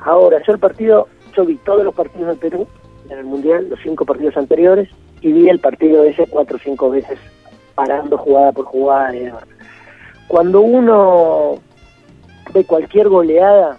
Ahora, 0.00 0.42
yo 0.46 0.52
el 0.52 0.58
partido, 0.58 1.08
yo 1.36 1.44
vi 1.44 1.56
todos 1.56 1.84
los 1.84 1.94
partidos 1.94 2.28
del 2.28 2.38
Perú 2.38 2.66
en 3.10 3.18
el 3.18 3.24
Mundial, 3.24 3.68
los 3.68 3.78
cinco 3.82 4.04
partidos 4.04 4.36
anteriores, 4.36 4.88
y 5.20 5.32
vi 5.32 5.48
el 5.48 5.58
partido 5.58 6.04
ese 6.04 6.26
cuatro 6.26 6.56
o 6.56 6.60
cinco 6.60 6.90
veces 6.90 7.18
parando 7.74 8.18
jugada 8.18 8.52
por 8.52 8.64
jugada 8.66 9.14
y 9.14 9.20
demás. 9.20 9.44
Cuando 10.26 10.60
uno 10.60 11.58
ve 12.52 12.64
cualquier 12.64 13.08
goleada, 13.08 13.76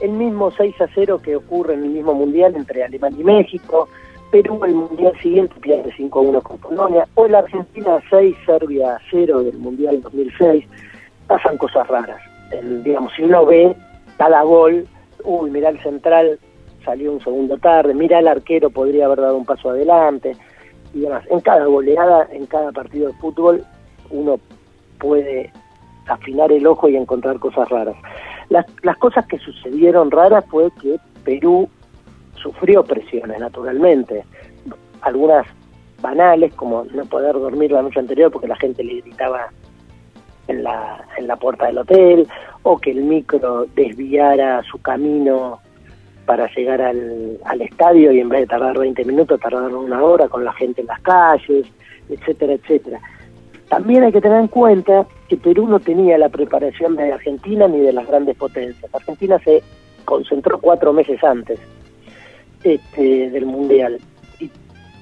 el 0.00 0.10
mismo 0.10 0.50
6 0.50 0.80
a 0.80 0.88
0 0.94 1.20
que 1.22 1.36
ocurre 1.36 1.74
en 1.74 1.84
el 1.84 1.90
mismo 1.90 2.14
mundial 2.14 2.54
entre 2.56 2.84
Alemania 2.84 3.20
y 3.20 3.24
México, 3.24 3.88
Perú 4.30 4.60
el 4.64 4.74
mundial 4.74 5.12
siguiente 5.22 5.54
pierde 5.60 5.92
5 5.96 6.18
a 6.18 6.22
1 6.22 6.40
con 6.42 6.58
Polonia, 6.58 7.06
o 7.14 7.28
la 7.28 7.38
Argentina 7.38 7.98
6, 8.10 8.36
Serbia 8.44 8.98
0 9.10 9.44
del 9.44 9.58
mundial 9.58 10.02
2006, 10.02 10.64
pasan 11.26 11.56
cosas 11.58 11.86
raras. 11.86 12.20
digamos, 12.84 13.12
si 13.14 13.22
uno 13.22 13.46
ve 13.46 13.74
cada 14.18 14.42
gol, 14.42 14.86
uy, 15.24 15.50
mira 15.50 15.68
el 15.68 15.80
central, 15.80 16.38
salió 16.84 17.12
un 17.12 17.20
segundo 17.20 17.56
tarde, 17.58 17.94
mira 17.94 18.18
el 18.18 18.28
arquero, 18.28 18.70
podría 18.70 19.06
haber 19.06 19.20
dado 19.20 19.36
un 19.36 19.44
paso 19.44 19.70
adelante, 19.70 20.36
y 20.94 21.00
demás. 21.00 21.24
En 21.30 21.40
cada 21.40 21.66
goleada, 21.66 22.26
en 22.30 22.46
cada 22.46 22.72
partido 22.72 23.08
de 23.08 23.14
fútbol, 23.14 23.64
uno 24.10 24.38
puede 24.98 25.52
afinar 26.06 26.50
el 26.52 26.66
ojo 26.66 26.88
y 26.88 26.96
encontrar 26.96 27.38
cosas 27.38 27.68
raras. 27.68 27.96
Las, 28.48 28.66
las 28.82 28.96
cosas 28.98 29.26
que 29.26 29.38
sucedieron 29.38 30.10
raras 30.10 30.44
fue 30.48 30.70
que 30.80 30.96
Perú 31.24 31.68
sufrió 32.34 32.84
presiones, 32.84 33.40
naturalmente. 33.40 34.24
Algunas 35.02 35.46
banales, 36.00 36.54
como 36.54 36.84
no 36.84 37.04
poder 37.06 37.34
dormir 37.34 37.72
la 37.72 37.82
noche 37.82 38.00
anterior 38.00 38.30
porque 38.30 38.48
la 38.48 38.56
gente 38.56 38.84
le 38.84 39.00
gritaba 39.00 39.48
en 40.48 40.62
la, 40.62 41.04
en 41.16 41.26
la 41.26 41.36
puerta 41.36 41.66
del 41.66 41.78
hotel, 41.78 42.28
o 42.62 42.78
que 42.78 42.92
el 42.92 43.02
micro 43.02 43.66
desviara 43.74 44.62
su 44.64 44.80
camino 44.80 45.60
para 46.24 46.48
llegar 46.54 46.82
al, 46.82 47.38
al 47.44 47.62
estadio 47.62 48.12
y 48.12 48.20
en 48.20 48.28
vez 48.28 48.40
de 48.40 48.46
tardar 48.48 48.78
20 48.78 49.04
minutos 49.04 49.40
tardaron 49.40 49.74
una 49.74 50.02
hora 50.02 50.28
con 50.28 50.44
la 50.44 50.52
gente 50.52 50.80
en 50.80 50.88
las 50.88 51.00
calles, 51.00 51.66
etcétera, 52.08 52.54
etcétera. 52.54 53.00
También 53.68 54.04
hay 54.04 54.12
que 54.12 54.20
tener 54.20 54.40
en 54.40 54.48
cuenta 54.48 55.06
que 55.28 55.36
Perú 55.36 55.66
no 55.66 55.80
tenía 55.80 56.18
la 56.18 56.28
preparación 56.28 56.96
de 56.96 57.12
Argentina 57.12 57.68
ni 57.68 57.80
de 57.80 57.92
las 57.92 58.06
grandes 58.06 58.36
potencias. 58.36 58.94
Argentina 58.94 59.38
se 59.44 59.62
concentró 60.04 60.58
cuatro 60.60 60.92
meses 60.92 61.22
antes 61.24 61.58
este, 62.62 63.30
del 63.30 63.46
Mundial. 63.46 63.98
Y 64.38 64.50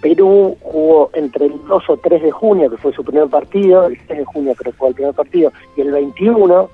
Perú 0.00 0.56
jugó 0.60 1.10
entre 1.14 1.46
el 1.46 1.64
2 1.66 1.90
o 1.90 1.96
3 1.96 2.22
de 2.22 2.30
junio, 2.30 2.70
que 2.70 2.76
fue 2.76 2.92
su 2.92 3.04
primer 3.04 3.28
partido, 3.28 3.86
el 3.86 3.98
6 4.06 4.18
de 4.18 4.24
junio 4.24 4.54
creo 4.56 4.72
que 4.72 4.78
fue 4.78 4.88
el 4.88 4.94
primer 4.94 5.14
partido, 5.14 5.52
y 5.76 5.80
el 5.82 5.92
21 5.92 6.70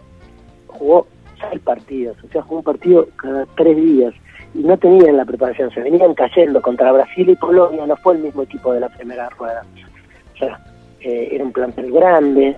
jugó 0.66 1.06
seis 1.40 1.60
partidos, 1.62 2.16
o 2.22 2.28
sea, 2.28 2.42
jugó 2.42 2.58
un 2.58 2.64
partido 2.64 3.08
cada 3.16 3.46
tres 3.56 3.76
días 3.76 4.14
y 4.54 4.58
no 4.58 4.76
tenían 4.76 5.16
la 5.16 5.24
preparación, 5.24 5.70
se 5.70 5.80
venían 5.80 6.14
cayendo 6.14 6.60
contra 6.60 6.92
Brasil 6.92 7.28
y 7.28 7.36
Colombia, 7.36 7.86
no 7.86 7.96
fue 7.96 8.14
el 8.14 8.22
mismo 8.22 8.42
equipo 8.42 8.72
de 8.72 8.80
la 8.80 8.88
primera 8.88 9.28
rueda. 9.30 9.64
O 10.34 10.38
sea, 10.38 10.60
eh, 11.00 11.28
era 11.32 11.44
un 11.44 11.52
plantel 11.52 11.92
grande, 11.92 12.56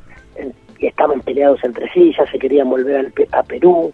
estaban 0.89 1.21
peleados 1.21 1.62
entre 1.65 1.91
sí, 1.93 2.12
ya 2.17 2.31
se 2.31 2.39
querían 2.39 2.69
volver 2.71 2.97
al, 2.97 3.12
a 3.33 3.43
Perú. 3.43 3.93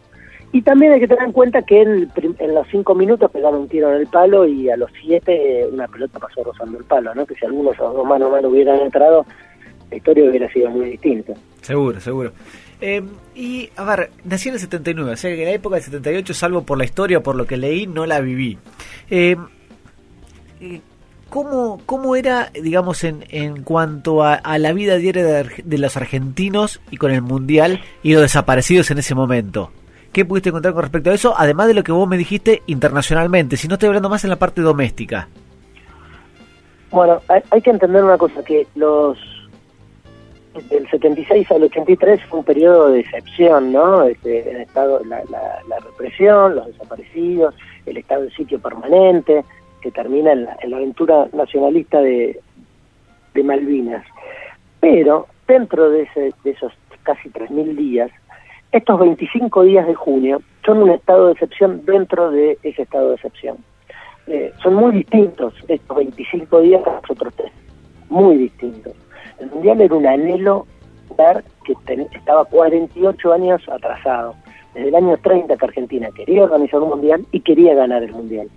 Y 0.50 0.62
también 0.62 0.92
hay 0.92 1.00
que 1.00 1.08
tener 1.08 1.24
en 1.24 1.32
cuenta 1.32 1.60
que 1.62 1.82
en, 1.82 2.10
en, 2.38 2.54
los 2.54 2.66
cinco 2.70 2.94
minutos 2.94 3.30
pegaron 3.30 3.60
un 3.60 3.68
tiro 3.68 3.92
en 3.92 4.00
el 4.00 4.06
palo 4.06 4.46
y 4.46 4.70
a 4.70 4.76
los 4.78 4.90
siete 4.98 5.60
eh, 5.60 5.66
una 5.70 5.86
pelota 5.86 6.18
pasó 6.18 6.42
rozando 6.42 6.78
el 6.78 6.84
palo, 6.84 7.14
¿no? 7.14 7.26
Que 7.26 7.34
si 7.34 7.44
algunos 7.44 7.76
de 7.76 7.84
los 7.84 7.94
dos 7.94 8.06
mano 8.06 8.34
a 8.34 8.40
hubieran 8.40 8.80
entrado, 8.80 9.26
la 9.90 9.96
historia 9.96 10.24
hubiera 10.24 10.50
sido 10.50 10.70
muy 10.70 10.90
distinta. 10.90 11.34
Seguro, 11.60 12.00
seguro. 12.00 12.32
Eh, 12.80 13.02
y, 13.34 13.70
a 13.76 13.84
ver, 13.84 14.10
nací 14.24 14.48
en 14.48 14.54
el 14.54 14.60
79, 14.60 15.12
o 15.12 15.16
sea 15.16 15.34
que 15.34 15.42
en 15.42 15.48
la 15.48 15.54
época 15.54 15.76
del 15.76 15.84
78, 15.84 16.32
salvo 16.34 16.62
por 16.62 16.78
la 16.78 16.84
historia 16.84 17.20
por 17.20 17.36
lo 17.36 17.46
que 17.46 17.56
leí, 17.56 17.86
no 17.86 18.06
la 18.06 18.20
viví. 18.20 18.56
Eh, 19.10 19.36
eh, 20.60 20.80
¿cómo, 21.28 21.80
¿Cómo 21.86 22.16
era, 22.16 22.50
digamos, 22.54 23.04
en, 23.04 23.24
en 23.30 23.62
cuanto 23.62 24.22
a, 24.22 24.40
la 24.58 24.72
vida 24.72 24.96
diaria 24.96 25.24
de, 25.24 25.78
los 25.78 25.96
argentinos 25.96 26.80
y 26.90 26.96
con 26.96 27.10
el 27.10 27.22
Mundial 27.22 27.80
y 28.02 28.12
los 28.12 28.22
desaparecidos 28.22 28.90
en 28.90 28.98
ese 28.98 29.14
momento? 29.14 29.70
¿Qué 30.12 30.24
pudiste 30.24 30.52
contar 30.52 30.72
con 30.72 30.82
respecto 30.82 31.10
a 31.10 31.14
eso? 31.14 31.34
Además 31.36 31.68
de 31.68 31.74
lo 31.74 31.84
que 31.84 31.92
vos 31.92 32.08
me 32.08 32.16
dijiste 32.16 32.62
internacionalmente, 32.66 33.56
si 33.56 33.68
no 33.68 33.74
estoy 33.74 33.88
hablando 33.88 34.08
más 34.08 34.24
en 34.24 34.30
la 34.30 34.36
parte 34.36 34.62
doméstica. 34.62 35.28
Bueno, 36.90 37.20
hay 37.28 37.60
que 37.60 37.70
entender 37.70 38.02
una 38.02 38.16
cosa, 38.16 38.42
que 38.42 38.66
los 38.74 39.18
del 40.70 40.88
76 40.90 41.50
al 41.50 41.62
83 41.64 42.20
fue 42.24 42.40
un 42.40 42.44
periodo 42.44 42.90
de 42.90 43.00
excepción, 43.00 43.72
¿no? 43.72 44.04
Este, 44.04 44.50
el 44.50 44.62
estado, 44.62 45.00
la, 45.04 45.22
la, 45.68 45.78
represión, 45.78 46.56
los 46.56 46.66
desaparecidos, 46.66 47.54
el 47.86 47.96
estado 47.98 48.22
de 48.22 48.30
sitio 48.30 48.58
permanente, 48.58 49.44
que 49.80 49.90
termina 49.90 50.32
en 50.32 50.44
la, 50.44 50.76
aventura 50.76 51.28
nacionalista 51.32 52.00
de, 52.00 52.40
de, 53.34 53.42
Malvinas. 53.42 54.04
Pero 54.80 55.26
dentro 55.46 55.90
de, 55.90 56.02
ese, 56.02 56.32
de 56.44 56.50
esos 56.50 56.72
casi 57.02 57.28
3.000 57.30 57.76
días, 57.76 58.10
estos 58.72 59.00
25 59.00 59.62
días 59.62 59.86
de 59.86 59.94
junio 59.94 60.42
son 60.64 60.82
un 60.82 60.90
estado 60.90 61.26
de 61.26 61.32
excepción 61.32 61.84
dentro 61.86 62.30
de 62.30 62.58
ese 62.62 62.82
estado 62.82 63.08
de 63.08 63.14
excepción. 63.14 63.56
Eh, 64.26 64.52
son 64.62 64.74
muy 64.74 64.92
distintos 64.92 65.54
estos 65.68 65.96
25 65.96 66.60
días 66.60 66.86
a 66.86 67.00
los 67.00 67.10
otros 67.10 67.32
tres, 67.34 67.50
muy 68.10 68.36
distintos. 68.36 68.92
El 69.38 69.50
Mundial 69.50 69.80
era 69.80 69.94
un 69.94 70.06
anhelo 70.06 70.66
ver 71.16 71.42
que 71.64 71.74
estaba 72.14 72.44
48 72.44 73.32
años 73.32 73.66
atrasado. 73.68 74.34
Desde 74.74 74.88
el 74.88 74.94
año 74.94 75.16
30 75.16 75.56
que 75.56 75.64
Argentina 75.64 76.08
quería 76.14 76.44
organizar 76.44 76.80
un 76.80 76.90
Mundial 76.90 77.24
y 77.32 77.40
quería 77.40 77.74
ganar 77.74 78.02
el 78.02 78.12
Mundial. 78.12 78.48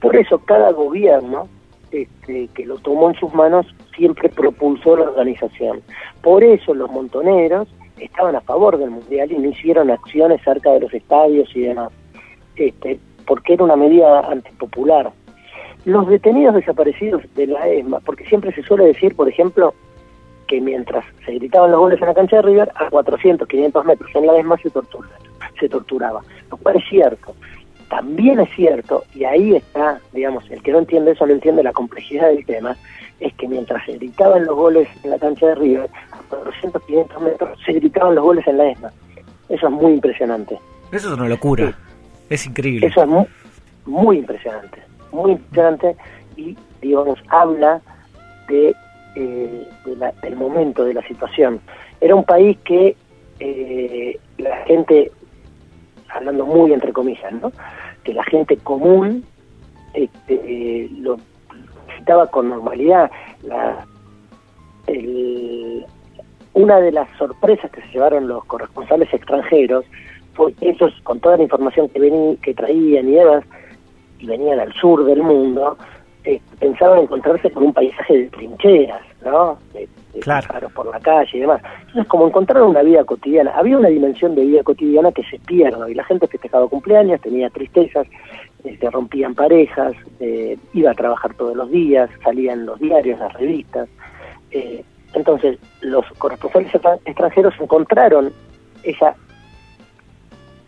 Por 0.00 0.16
eso 0.16 0.38
cada 0.38 0.72
gobierno 0.72 1.48
este, 1.90 2.48
que 2.48 2.66
lo 2.66 2.78
tomó 2.78 3.10
en 3.10 3.16
sus 3.16 3.32
manos 3.32 3.66
siempre 3.96 4.28
propulsó 4.28 4.96
la 4.96 5.04
organización. 5.04 5.82
Por 6.22 6.42
eso 6.44 6.74
los 6.74 6.90
montoneros 6.90 7.68
estaban 7.98 8.36
a 8.36 8.40
favor 8.40 8.76
del 8.78 8.90
Mundial 8.90 9.32
y 9.32 9.38
no 9.38 9.48
hicieron 9.50 9.90
acciones 9.90 10.42
cerca 10.42 10.72
de 10.72 10.80
los 10.80 10.92
estadios 10.92 11.48
y 11.54 11.60
demás, 11.60 11.92
este, 12.56 12.98
porque 13.26 13.54
era 13.54 13.64
una 13.64 13.76
medida 13.76 14.20
antipopular. 14.30 15.10
Los 15.84 16.08
detenidos 16.08 16.54
desaparecidos 16.54 17.22
de 17.34 17.46
la 17.46 17.68
ESMA, 17.68 18.00
porque 18.00 18.26
siempre 18.26 18.52
se 18.52 18.62
suele 18.62 18.86
decir, 18.86 19.14
por 19.14 19.28
ejemplo, 19.28 19.72
que 20.48 20.60
mientras 20.60 21.04
se 21.24 21.32
gritaban 21.32 21.70
los 21.70 21.80
goles 21.80 22.00
en 22.00 22.08
la 22.08 22.14
cancha 22.14 22.36
de 22.36 22.42
River, 22.42 22.70
a 22.74 22.90
400, 22.90 23.46
500 23.46 23.84
metros 23.84 24.10
en 24.14 24.26
la 24.26 24.32
misma 24.34 24.56
se, 24.58 24.70
tortura, 24.70 25.08
se 25.58 25.68
torturaba, 25.68 26.22
lo 26.50 26.56
cual 26.56 26.76
es 26.76 26.84
cierto. 26.88 27.34
También 27.88 28.40
es 28.40 28.48
cierto, 28.56 29.04
y 29.14 29.24
ahí 29.24 29.54
está, 29.54 30.00
digamos, 30.12 30.48
el 30.50 30.62
que 30.62 30.72
no 30.72 30.80
entiende 30.80 31.12
eso 31.12 31.26
no 31.26 31.32
entiende 31.32 31.62
la 31.62 31.72
complejidad 31.72 32.28
del 32.28 32.44
tema, 32.44 32.76
es 33.20 33.32
que 33.34 33.46
mientras 33.48 33.84
se 33.86 33.92
gritaban 33.92 34.44
los 34.44 34.56
goles 34.56 34.88
en 35.04 35.10
la 35.10 35.18
cancha 35.18 35.46
de 35.46 35.54
River, 35.54 35.88
a 36.10 36.18
400, 36.28 36.82
500 36.82 37.22
metros 37.22 37.58
se 37.64 37.72
gritaban 37.72 38.14
los 38.14 38.24
goles 38.24 38.46
en 38.46 38.58
la 38.58 38.70
ESMA. 38.70 38.92
Eso 39.48 39.66
es 39.68 39.72
muy 39.72 39.92
impresionante. 39.92 40.58
Eso 40.90 41.12
es 41.12 41.18
una 41.18 41.28
locura, 41.28 41.78
es 42.28 42.46
increíble. 42.46 42.88
Eso 42.88 43.02
es 43.02 43.08
muy, 43.08 43.26
muy 43.84 44.18
impresionante, 44.18 44.82
muy 45.12 45.32
impresionante 45.32 45.96
y, 46.36 46.56
digamos, 46.82 47.18
habla 47.28 47.80
de 48.48 48.74
eh, 49.16 49.66
del 50.22 50.36
momento, 50.36 50.84
de 50.84 50.92
la 50.92 51.02
situación. 51.06 51.60
Era 52.00 52.14
un 52.14 52.24
país 52.24 52.58
que 52.64 52.96
eh, 53.40 54.18
la 54.36 54.56
gente, 54.64 55.10
hablando 56.16 56.46
muy 56.46 56.72
entre 56.72 56.92
comillas, 56.92 57.32
¿no? 57.32 57.52
que 58.04 58.14
la 58.14 58.24
gente 58.24 58.56
común 58.58 59.24
este, 59.94 60.88
lo 60.98 61.18
visitaba 61.88 62.28
con 62.28 62.48
normalidad. 62.48 63.10
La, 63.42 63.84
una 66.54 66.80
de 66.80 66.92
las 66.92 67.08
sorpresas 67.18 67.70
que 67.70 67.82
se 67.82 67.88
llevaron 67.88 68.28
los 68.28 68.44
corresponsales 68.44 69.12
extranjeros 69.12 69.84
fue 70.34 70.52
que 70.54 70.70
ellos, 70.70 70.92
con 71.02 71.18
toda 71.20 71.36
la 71.36 71.42
información 71.42 71.88
que, 71.88 71.98
vení, 71.98 72.36
que 72.38 72.54
traían 72.54 73.08
y 73.08 73.12
demás, 73.12 73.44
y 74.18 74.26
venían 74.26 74.60
al 74.60 74.72
sur 74.74 75.04
del 75.04 75.22
mundo, 75.22 75.76
eh, 76.24 76.40
pensaban 76.58 77.00
encontrarse 77.00 77.50
con 77.50 77.64
un 77.64 77.72
paisaje 77.72 78.18
de 78.18 78.28
trincheras, 78.28 79.02
¿no? 79.24 79.58
De, 79.72 79.88
claro. 80.20 80.68
por 80.70 80.86
la 80.86 81.00
calle 81.00 81.30
y 81.34 81.40
demás. 81.40 81.62
Entonces, 81.80 82.06
como 82.06 82.26
encontraron 82.26 82.70
una 82.70 82.82
vida 82.82 83.04
cotidiana, 83.04 83.52
había 83.54 83.78
una 83.78 83.88
dimensión 83.88 84.34
de 84.34 84.44
vida 84.44 84.62
cotidiana 84.62 85.12
que 85.12 85.22
se 85.24 85.38
pierde, 85.38 85.90
y 85.90 85.94
la 85.94 86.04
gente 86.04 86.26
festejaba 86.26 86.68
cumpleaños, 86.68 87.20
tenía 87.20 87.50
tristezas, 87.50 88.06
este, 88.64 88.90
rompían 88.90 89.34
parejas, 89.34 89.94
eh, 90.20 90.56
iba 90.74 90.90
a 90.90 90.94
trabajar 90.94 91.34
todos 91.34 91.56
los 91.56 91.70
días, 91.70 92.10
salían 92.22 92.66
los 92.66 92.78
diarios, 92.80 93.18
las 93.18 93.32
revistas. 93.34 93.88
Eh, 94.50 94.84
entonces, 95.14 95.58
los 95.80 96.04
corresponsales 96.18 96.70
extranjeros 97.04 97.54
encontraron 97.60 98.32
esa 98.82 99.14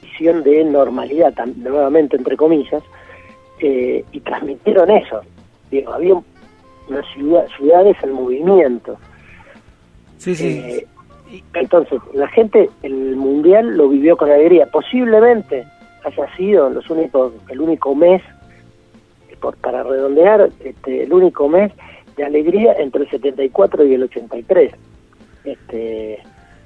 visión 0.03 0.43
de 0.43 0.65
normalidad, 0.65 1.35
nuevamente 1.57 2.17
entre 2.17 2.37
comillas, 2.37 2.83
y 3.61 4.21
transmitieron 4.21 4.89
eso 4.89 5.21
digo, 5.71 5.93
había 5.93 6.15
unas 6.89 7.07
ciudad, 7.15 7.47
ciudades 7.57 7.97
en 8.03 8.13
movimiento. 8.13 8.97
Sí, 10.19 10.35
sí. 10.35 10.59
Eh, 10.59 10.87
entonces, 11.55 12.01
la 12.15 12.29
gente, 12.29 12.71
el 12.83 13.17
mundial 13.17 13.77
lo 13.77 13.89
vivió 13.89 14.17
con 14.17 14.31
alegría. 14.31 14.67
Posiblemente 14.67 15.67
haya 16.05 16.37
sido 16.37 16.71
los 16.71 16.89
únicos, 16.91 17.33
el 17.49 17.61
único 17.61 17.95
mes, 17.95 18.23
por, 19.41 19.57
para 19.57 19.83
redondear, 19.83 20.51
este, 20.65 21.05
el 21.05 21.13
único 21.13 21.49
mes 21.49 21.73
de 22.17 22.25
alegría 22.25 22.75
entre 22.79 23.05
el 23.05 23.11
74 23.11 23.85
y 23.85 23.95
el 23.95 24.03
83. 24.05 24.73
Este, 25.45 26.19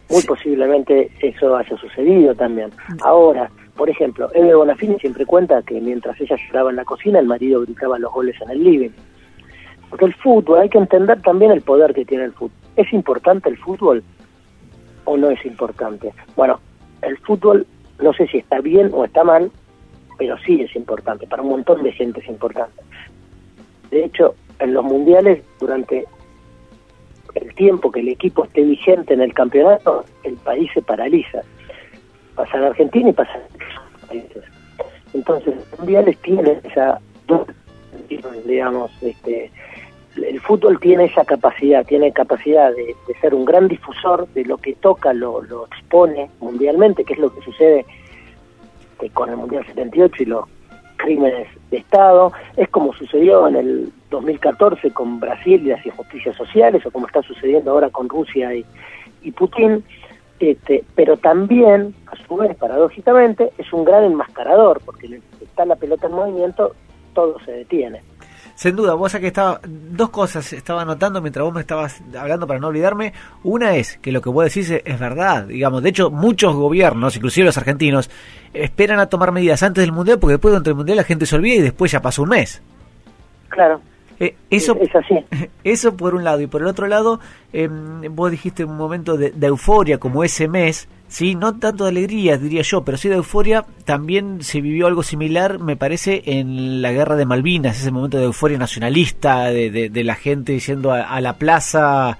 muy 0.08 0.22
posiblemente 0.22 1.10
eso 1.20 1.56
haya 1.56 1.76
sucedido 1.76 2.34
también. 2.34 2.70
Ahora, 3.02 3.50
por 3.76 3.88
ejemplo, 3.88 4.30
Eve 4.34 4.54
Bonafini 4.54 4.98
siempre 4.98 5.26
cuenta 5.26 5.62
que 5.62 5.80
mientras 5.80 6.20
ella 6.20 6.36
lloraba 6.46 6.70
en 6.70 6.76
la 6.76 6.84
cocina, 6.84 7.18
el 7.18 7.26
marido 7.26 7.62
gritaba 7.62 7.98
los 7.98 8.12
goles 8.12 8.36
en 8.40 8.50
el 8.50 8.62
living. 8.62 8.90
Porque 9.92 10.06
el 10.06 10.14
fútbol, 10.14 10.60
hay 10.60 10.70
que 10.70 10.78
entender 10.78 11.20
también 11.20 11.50
el 11.50 11.60
poder 11.60 11.92
que 11.92 12.06
tiene 12.06 12.24
el 12.24 12.32
fútbol. 12.32 12.56
¿Es 12.76 12.90
importante 12.94 13.50
el 13.50 13.58
fútbol 13.58 14.02
o 15.04 15.18
no 15.18 15.28
es 15.28 15.44
importante? 15.44 16.14
Bueno, 16.34 16.60
el 17.02 17.18
fútbol 17.18 17.66
no 18.00 18.14
sé 18.14 18.26
si 18.28 18.38
está 18.38 18.62
bien 18.62 18.88
o 18.94 19.04
está 19.04 19.22
mal, 19.22 19.50
pero 20.16 20.38
sí 20.46 20.62
es 20.62 20.74
importante, 20.76 21.26
para 21.26 21.42
un 21.42 21.50
montón 21.50 21.82
de 21.82 21.92
gente 21.92 22.20
es 22.20 22.28
importante. 22.28 22.82
De 23.90 24.06
hecho, 24.06 24.34
en 24.60 24.72
los 24.72 24.82
mundiales, 24.82 25.42
durante 25.60 26.06
el 27.34 27.54
tiempo 27.54 27.92
que 27.92 28.00
el 28.00 28.08
equipo 28.08 28.44
esté 28.44 28.62
vigente 28.62 29.12
en 29.12 29.20
el 29.20 29.34
campeonato, 29.34 30.06
el 30.24 30.36
país 30.36 30.70
se 30.72 30.80
paraliza. 30.80 31.42
Pasa 32.34 32.56
en 32.56 32.64
Argentina 32.64 33.10
y 33.10 33.12
pasa 33.12 33.34
en 33.34 34.08
países. 34.08 34.44
Entonces, 35.12 35.54
los 35.54 35.80
mundiales 35.80 36.16
tienen 36.22 36.60
esa, 36.64 36.98
digamos, 38.46 38.90
este, 39.02 39.50
el 40.16 40.40
fútbol 40.40 40.78
tiene 40.80 41.04
esa 41.04 41.24
capacidad, 41.24 41.84
tiene 41.86 42.12
capacidad 42.12 42.72
de, 42.74 42.94
ser 43.20 43.34
un 43.34 43.44
gran 43.44 43.68
difusor 43.68 44.28
de 44.28 44.44
lo 44.44 44.58
que 44.58 44.74
toca, 44.74 45.12
lo, 45.12 45.42
lo 45.42 45.66
expone 45.66 46.30
mundialmente, 46.40 47.04
que 47.04 47.14
es 47.14 47.18
lo 47.18 47.32
que 47.34 47.40
sucede 47.42 47.86
con 49.14 49.30
el 49.30 49.36
Mundial 49.36 49.66
78 49.66 50.22
y 50.22 50.26
los 50.26 50.44
crímenes 50.96 51.48
de 51.70 51.78
Estado, 51.78 52.32
es 52.56 52.68
como 52.68 52.92
sucedió 52.92 53.48
en 53.48 53.56
el 53.56 53.92
2014 54.10 54.92
con 54.92 55.18
Brasil 55.18 55.60
y 55.64 55.70
las 55.70 55.84
injusticias 55.84 56.36
sociales, 56.36 56.84
o 56.86 56.90
como 56.90 57.06
está 57.06 57.22
sucediendo 57.22 57.72
ahora 57.72 57.90
con 57.90 58.08
Rusia 58.08 58.54
y, 58.54 58.64
y 59.22 59.32
Putin, 59.32 59.82
este, 60.38 60.84
pero 60.94 61.16
también, 61.16 61.94
a 62.06 62.16
su 62.26 62.36
vez, 62.36 62.56
paradójicamente, 62.56 63.52
es 63.58 63.72
un 63.72 63.84
gran 63.84 64.04
enmascarador, 64.04 64.80
porque 64.84 65.20
está 65.40 65.64
la 65.64 65.76
pelota 65.76 66.06
en 66.06 66.14
movimiento, 66.14 66.74
todo 67.14 67.38
se 67.44 67.52
detiene. 67.52 68.02
Sin 68.54 68.76
duda, 68.76 68.94
vos 68.94 69.12
que 69.12 69.26
estaba, 69.26 69.60
dos 69.64 70.10
cosas 70.10 70.52
estaba 70.52 70.84
notando 70.84 71.20
mientras 71.20 71.44
vos 71.44 71.54
me 71.54 71.60
estabas 71.60 72.02
hablando 72.18 72.46
para 72.46 72.60
no 72.60 72.68
olvidarme. 72.68 73.12
Una 73.42 73.76
es 73.76 73.98
que 73.98 74.12
lo 74.12 74.20
que 74.20 74.30
vos 74.30 74.44
decís 74.44 74.70
es, 74.70 75.00
verdad, 75.00 75.44
digamos, 75.44 75.82
de 75.82 75.88
hecho 75.88 76.10
muchos 76.10 76.54
gobiernos, 76.54 77.16
inclusive 77.16 77.46
los 77.46 77.58
argentinos, 77.58 78.10
esperan 78.52 79.00
a 79.00 79.06
tomar 79.06 79.32
medidas 79.32 79.62
antes 79.62 79.82
del 79.82 79.92
Mundial 79.92 80.18
porque 80.18 80.32
después 80.34 80.62
del 80.62 80.74
Mundial 80.74 80.96
la 80.96 81.04
gente 81.04 81.26
se 81.26 81.36
olvida 81.36 81.56
y 81.56 81.62
después 81.62 81.90
ya 81.90 82.00
pasó 82.00 82.22
un 82.22 82.30
mes. 82.30 82.62
Claro. 83.48 83.80
Eh, 84.20 84.36
eso, 84.50 84.76
es 84.80 84.94
así. 84.94 85.14
Eso 85.64 85.96
por 85.96 86.14
un 86.14 86.24
lado. 86.24 86.40
Y 86.40 86.46
por 86.46 86.62
el 86.62 86.68
otro 86.68 86.86
lado, 86.86 87.20
em, 87.52 88.02
vos 88.14 88.30
dijiste 88.30 88.64
un 88.64 88.76
momento 88.76 89.16
de, 89.16 89.30
de 89.30 89.46
euforia 89.46 89.98
como 89.98 90.24
ese 90.24 90.48
mes, 90.48 90.88
Sí, 91.12 91.34
no 91.34 91.58
tanto 91.58 91.84
de 91.84 91.90
alegría, 91.90 92.38
diría 92.38 92.62
yo, 92.62 92.84
pero 92.84 92.96
sí 92.96 93.10
de 93.10 93.16
euforia. 93.16 93.66
También 93.84 94.42
se 94.42 94.62
vivió 94.62 94.86
algo 94.86 95.02
similar, 95.02 95.58
me 95.58 95.76
parece, 95.76 96.22
en 96.24 96.80
la 96.80 96.90
guerra 96.90 97.16
de 97.16 97.26
Malvinas, 97.26 97.78
ese 97.78 97.90
momento 97.90 98.16
de 98.16 98.24
euforia 98.24 98.56
nacionalista, 98.56 99.50
de, 99.50 99.90
de, 99.90 100.04
la 100.04 100.14
gente 100.14 100.58
yendo 100.58 100.90
a, 100.90 101.20
la 101.20 101.36
plaza 101.36 102.16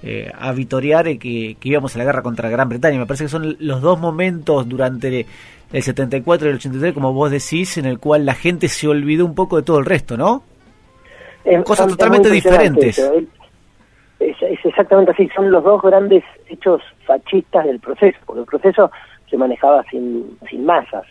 eh, 0.00 0.30
a 0.32 0.52
vitorear 0.52 1.08
eh, 1.08 1.18
que, 1.18 1.56
que, 1.58 1.68
íbamos 1.70 1.96
a 1.96 1.98
la 1.98 2.04
guerra 2.04 2.22
contra 2.22 2.48
Gran 2.48 2.68
Bretaña. 2.68 3.00
Me 3.00 3.06
parece 3.06 3.24
que 3.24 3.30
son 3.30 3.56
los 3.58 3.82
dos 3.82 3.98
momentos 3.98 4.68
durante 4.68 5.26
el 5.72 5.82
74 5.82 6.46
y 6.46 6.50
el 6.50 6.56
83, 6.58 6.94
como 6.94 7.12
vos 7.12 7.32
decís, 7.32 7.78
en 7.78 7.86
el 7.86 7.98
cual 7.98 8.24
la 8.24 8.34
gente 8.34 8.68
se 8.68 8.86
olvidó 8.86 9.26
un 9.26 9.34
poco 9.34 9.56
de 9.56 9.64
todo 9.64 9.80
el 9.80 9.86
resto, 9.86 10.16
¿no? 10.16 10.44
Cosas 11.64 11.88
totalmente 11.88 12.30
diferentes 12.30 13.00
es, 14.18 14.64
exactamente 14.64 15.12
así, 15.12 15.28
son 15.34 15.50
los 15.50 15.62
dos 15.64 15.82
grandes 15.82 16.24
hechos 16.48 16.82
fascistas 17.04 17.64
del 17.66 17.80
proceso, 17.80 18.18
porque 18.24 18.40
el 18.40 18.46
proceso 18.46 18.90
se 19.28 19.36
manejaba 19.36 19.84
sin, 19.90 20.38
sin 20.48 20.64
masas. 20.64 21.04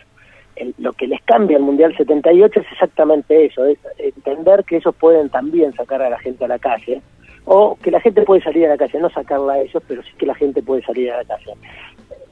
lo 0.78 0.92
que 0.92 1.06
les 1.06 1.22
cambia 1.22 1.56
al 1.56 1.62
Mundial 1.62 1.96
78 1.96 2.60
es 2.60 2.72
exactamente 2.72 3.46
eso, 3.46 3.64
es 3.64 3.78
entender 3.98 4.64
que 4.64 4.76
ellos 4.76 4.94
pueden 4.96 5.28
también 5.28 5.72
sacar 5.74 6.02
a 6.02 6.10
la 6.10 6.18
gente 6.18 6.44
a 6.44 6.48
la 6.48 6.58
calle, 6.58 7.00
o 7.44 7.78
que 7.80 7.92
la 7.92 8.00
gente 8.00 8.22
puede 8.22 8.42
salir 8.42 8.66
a 8.66 8.70
la 8.70 8.76
calle, 8.76 8.98
no 8.98 9.10
sacarla 9.10 9.54
a 9.54 9.60
ellos, 9.60 9.82
pero 9.86 10.02
sí 10.02 10.10
que 10.18 10.26
la 10.26 10.34
gente 10.34 10.62
puede 10.62 10.82
salir 10.82 11.12
a 11.12 11.18
la 11.18 11.24
calle. 11.24 11.52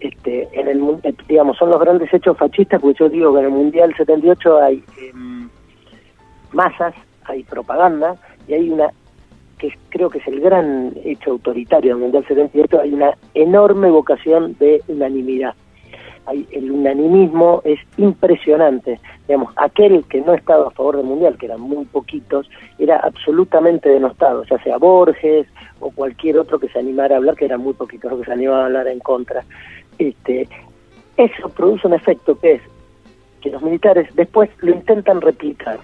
Este, 0.01 0.49
en 0.53 0.69
el 0.69 0.99
eh, 1.05 1.15
digamos 1.29 1.57
son 1.57 1.71
los 1.71 1.81
grandes 1.81 2.13
hechos 2.13 2.37
fascistas 2.37 2.81
porque 2.81 2.99
yo 2.99 3.09
digo 3.09 3.33
que 3.33 3.39
en 3.39 3.45
el 3.47 3.53
mundial 3.53 3.95
78 3.97 4.61
hay 4.61 4.83
em, 4.99 5.49
masas 6.53 6.95
hay 7.25 7.43
propaganda 7.45 8.17
y 8.47 8.55
hay 8.55 8.71
una 8.71 8.91
que 9.59 9.73
creo 9.89 10.11
que 10.11 10.19
es 10.19 10.27
el 10.27 10.41
gran 10.41 10.93
hecho 11.05 11.33
autoritario 11.33 11.93
del 11.93 12.03
Mundial 12.03 12.27
78, 12.27 12.81
hay 12.81 12.93
una 12.93 13.17
enorme 13.35 13.89
vocación 13.91 14.57
de 14.59 14.83
unanimidad. 14.89 15.55
Hay, 16.27 16.47
el 16.53 16.71
unanimismo 16.71 17.61
es 17.65 17.79
impresionante. 17.99 18.99
Digamos, 19.29 19.53
aquel 19.57 20.05
que 20.05 20.23
no 20.23 20.35
estaba 20.35 20.69
a 20.69 20.71
favor 20.71 20.97
del 20.97 21.07
Mundial, 21.07 21.37
que 21.39 21.47
eran 21.47 21.61
muy 21.61 21.85
poquitos, 21.85 22.49
era 22.79 22.97
absolutamente 22.99 23.91
denostado, 23.91 24.43
ya 24.45 24.61
sea 24.63 24.79
Borges 24.79 25.47
o 25.81 25.91
cualquier 25.91 26.39
otro 26.39 26.59
que 26.59 26.69
se 26.69 26.79
animara 26.79 27.15
a 27.15 27.19
hablar, 27.19 27.37
que 27.37 27.45
eran 27.45 27.61
muy 27.61 27.75
poquitos 27.75 28.11
los 28.11 28.21
que 28.21 28.27
se 28.27 28.33
animaban 28.33 28.63
a 28.63 28.67
hablar 28.67 28.89
en 28.89 29.01
contra. 29.01 29.45
Este, 29.99 30.49
eso 31.17 31.49
produce 31.51 31.87
un 31.87 31.95
efecto 31.95 32.39
que 32.39 32.55
es 32.55 32.63
que 33.41 33.51
los 33.51 33.63
militares 33.63 34.09
después 34.15 34.49
lo 34.61 34.73
intentan 34.73 35.21
replicar. 35.21 35.79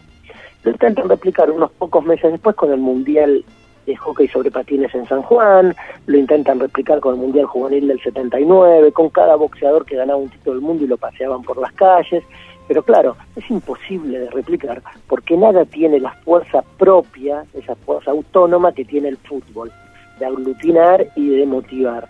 Lo 0.63 0.71
intentan 0.71 1.09
replicar 1.09 1.51
unos 1.51 1.71
pocos 1.73 2.05
meses 2.05 2.33
después 2.33 2.55
con 2.57 2.73
el 2.73 2.79
Mundial 2.79 3.45
de 3.87 3.97
hockey 3.97 4.29
sobre 4.29 4.51
patines 4.51 4.95
en 4.95 5.07
San 5.07 5.23
Juan, 5.23 5.75
lo 6.07 6.19
intentan 6.19 6.61
replicar 6.61 7.01
con 7.01 7.15
el 7.15 7.21
Mundial 7.21 7.47
Juvenil 7.47 7.89
del 7.89 8.01
79, 8.01 8.93
con 8.93 9.09
cada 9.09 9.37
boxeador 9.37 9.87
que 9.87 9.97
ganaba 9.97 10.19
un 10.19 10.29
título 10.29 10.57
del 10.57 10.63
mundo 10.63 10.85
y 10.85 10.87
lo 10.87 10.99
paseaban 10.99 11.43
por 11.43 11.59
las 11.59 11.73
calles, 11.73 12.23
pero 12.69 12.83
claro, 12.83 13.17
es 13.35 13.51
imposible 13.51 14.21
de 14.21 14.31
replicar 14.31 14.83
porque 15.09 15.37
nada 15.37 15.65
tiene 15.65 15.99
la 15.99 16.13
fuerza 16.25 16.63
propia, 16.79 17.45
esa 17.55 17.75
fuerza 17.75 18.11
autónoma 18.11 18.73
que 18.73 18.85
tiene 18.85 19.09
el 19.09 19.17
fútbol, 19.17 19.73
de 20.19 20.27
aglutinar 20.27 21.07
y 21.17 21.31
de 21.31 21.47
motivar. 21.47 22.09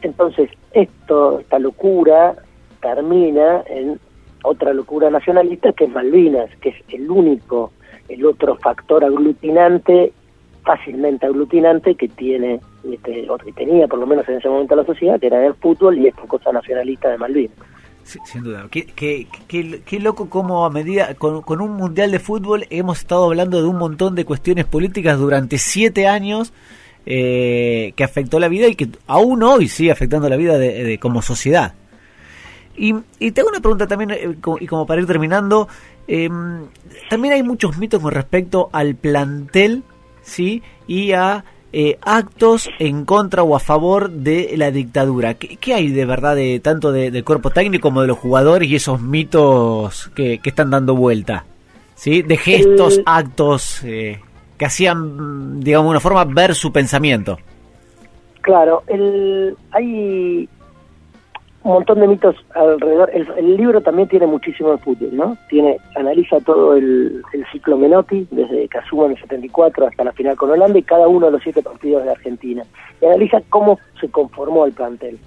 Entonces, 0.00 0.50
esto, 0.72 1.38
esta 1.40 1.58
locura 1.58 2.34
termina 2.80 3.62
en 3.66 4.00
otra 4.42 4.72
locura 4.72 5.08
nacionalista 5.08 5.72
que 5.72 5.84
es 5.84 5.90
Malvinas, 5.90 6.50
que 6.60 6.70
es 6.70 6.76
el 6.88 7.08
único, 7.10 7.70
el 8.08 8.24
otro 8.26 8.56
factor 8.56 9.04
aglutinante 9.04 10.12
fácilmente 10.64 11.26
aglutinante 11.26 11.94
que 11.94 12.08
tiene, 12.08 12.60
este, 12.90 13.28
o 13.28 13.36
que 13.36 13.52
tenía 13.52 13.86
por 13.88 13.98
lo 13.98 14.06
menos 14.06 14.28
en 14.28 14.36
ese 14.36 14.48
momento 14.48 14.76
la 14.76 14.84
sociedad, 14.84 15.18
que 15.18 15.26
era 15.26 15.44
el 15.44 15.54
fútbol 15.54 15.98
y 15.98 16.06
esta 16.06 16.22
cosa 16.22 16.52
nacionalista 16.52 17.08
de 17.08 17.18
Malvinas. 17.18 17.56
sin 18.04 18.42
duda. 18.44 18.66
Qué, 18.70 18.86
qué, 18.86 19.26
qué, 19.48 20.00
loco 20.00 20.30
como 20.30 20.64
a 20.64 20.70
medida, 20.70 21.14
con, 21.14 21.42
con, 21.42 21.60
un 21.60 21.72
mundial 21.72 22.10
de 22.12 22.20
fútbol 22.20 22.66
hemos 22.70 22.98
estado 22.98 23.24
hablando 23.24 23.60
de 23.60 23.68
un 23.68 23.76
montón 23.76 24.14
de 24.14 24.24
cuestiones 24.24 24.64
políticas 24.66 25.18
durante 25.18 25.58
siete 25.58 26.06
años 26.06 26.52
eh, 27.04 27.92
que 27.96 28.04
afectó 28.04 28.38
la 28.38 28.48
vida 28.48 28.68
y 28.68 28.76
que 28.76 28.88
aún 29.08 29.42
hoy 29.42 29.66
sigue 29.66 29.90
afectando 29.90 30.28
la 30.28 30.36
vida 30.36 30.56
de, 30.58 30.98
como 30.98 31.20
sociedad. 31.22 31.74
Y, 32.76 32.94
y 33.18 33.32
tengo 33.32 33.48
una 33.48 33.60
pregunta 33.60 33.86
también, 33.86 34.10
eh, 34.12 34.36
y 34.60 34.66
como 34.66 34.86
para 34.86 35.00
ir 35.00 35.06
terminando, 35.06 35.68
em, 36.06 36.66
también 37.10 37.34
hay 37.34 37.42
muchos 37.42 37.76
mitos 37.78 38.00
con 38.00 38.12
respecto 38.12 38.70
al 38.72 38.94
plantel 38.94 39.82
¿sí? 40.22 40.62
y 40.86 41.12
a 41.12 41.44
eh, 41.74 41.98
actos 42.02 42.68
en 42.78 43.06
contra 43.06 43.42
o 43.42 43.56
a 43.56 43.58
favor 43.58 44.10
de 44.10 44.54
la 44.58 44.70
dictadura. 44.70 45.34
¿Qué, 45.34 45.72
hay 45.72 45.88
de 45.88 46.04
verdad 46.04 46.36
de 46.36 46.60
tanto 46.60 46.92
del 46.92 47.24
cuerpo 47.24 47.48
técnico 47.48 47.88
como 47.88 48.02
de 48.02 48.08
los 48.08 48.18
jugadores 48.18 48.68
y 48.68 48.76
esos 48.76 49.00
mitos 49.00 50.10
que, 50.14 50.38
están 50.44 50.70
dando 50.70 50.94
vuelta? 50.94 51.46
¿Sí? 51.94 52.20
De 52.20 52.36
gestos, 52.36 53.00
actos 53.06 53.82
eh, 53.84 54.20
que 54.58 54.66
hacían, 54.66 55.60
digamos, 55.60 55.90
una 55.90 56.00
forma 56.00 56.24
ver 56.24 56.54
su 56.54 56.72
pensamiento. 56.72 57.38
Claro, 58.42 58.82
el, 58.88 59.56
hay 59.70 60.48
un 61.64 61.72
montón 61.72 62.00
de 62.00 62.08
mitos 62.08 62.34
alrededor. 62.54 63.10
El, 63.12 63.56
libro 63.56 63.80
también 63.80 64.08
tiene 64.08 64.26
muchísimo 64.26 64.72
de 64.72 64.78
fútbol, 64.78 65.10
¿no? 65.12 65.36
Tiene, 65.48 65.78
analiza 65.94 66.40
todo 66.40 66.74
el, 66.74 67.22
ciclo 67.52 67.76
Menotti, 67.76 68.26
desde 68.30 68.68
asumo 68.78 69.06
en 69.06 69.12
el 69.12 69.18
74 69.18 69.86
hasta 69.86 70.04
la 70.04 70.12
final 70.12 70.36
con 70.36 70.50
Holanda 70.50 70.78
y 70.78 70.82
cada 70.82 71.06
uno 71.06 71.26
de 71.26 71.32
los 71.32 71.42
siete 71.42 71.62
partidos 71.62 72.04
de 72.04 72.10
Argentina. 72.10 72.64
Y 73.00 73.06
analiza 73.06 73.40
cómo 73.48 73.78
se 74.00 74.08
conformó 74.08 74.66
el 74.66 74.72
plantel. 74.72 75.18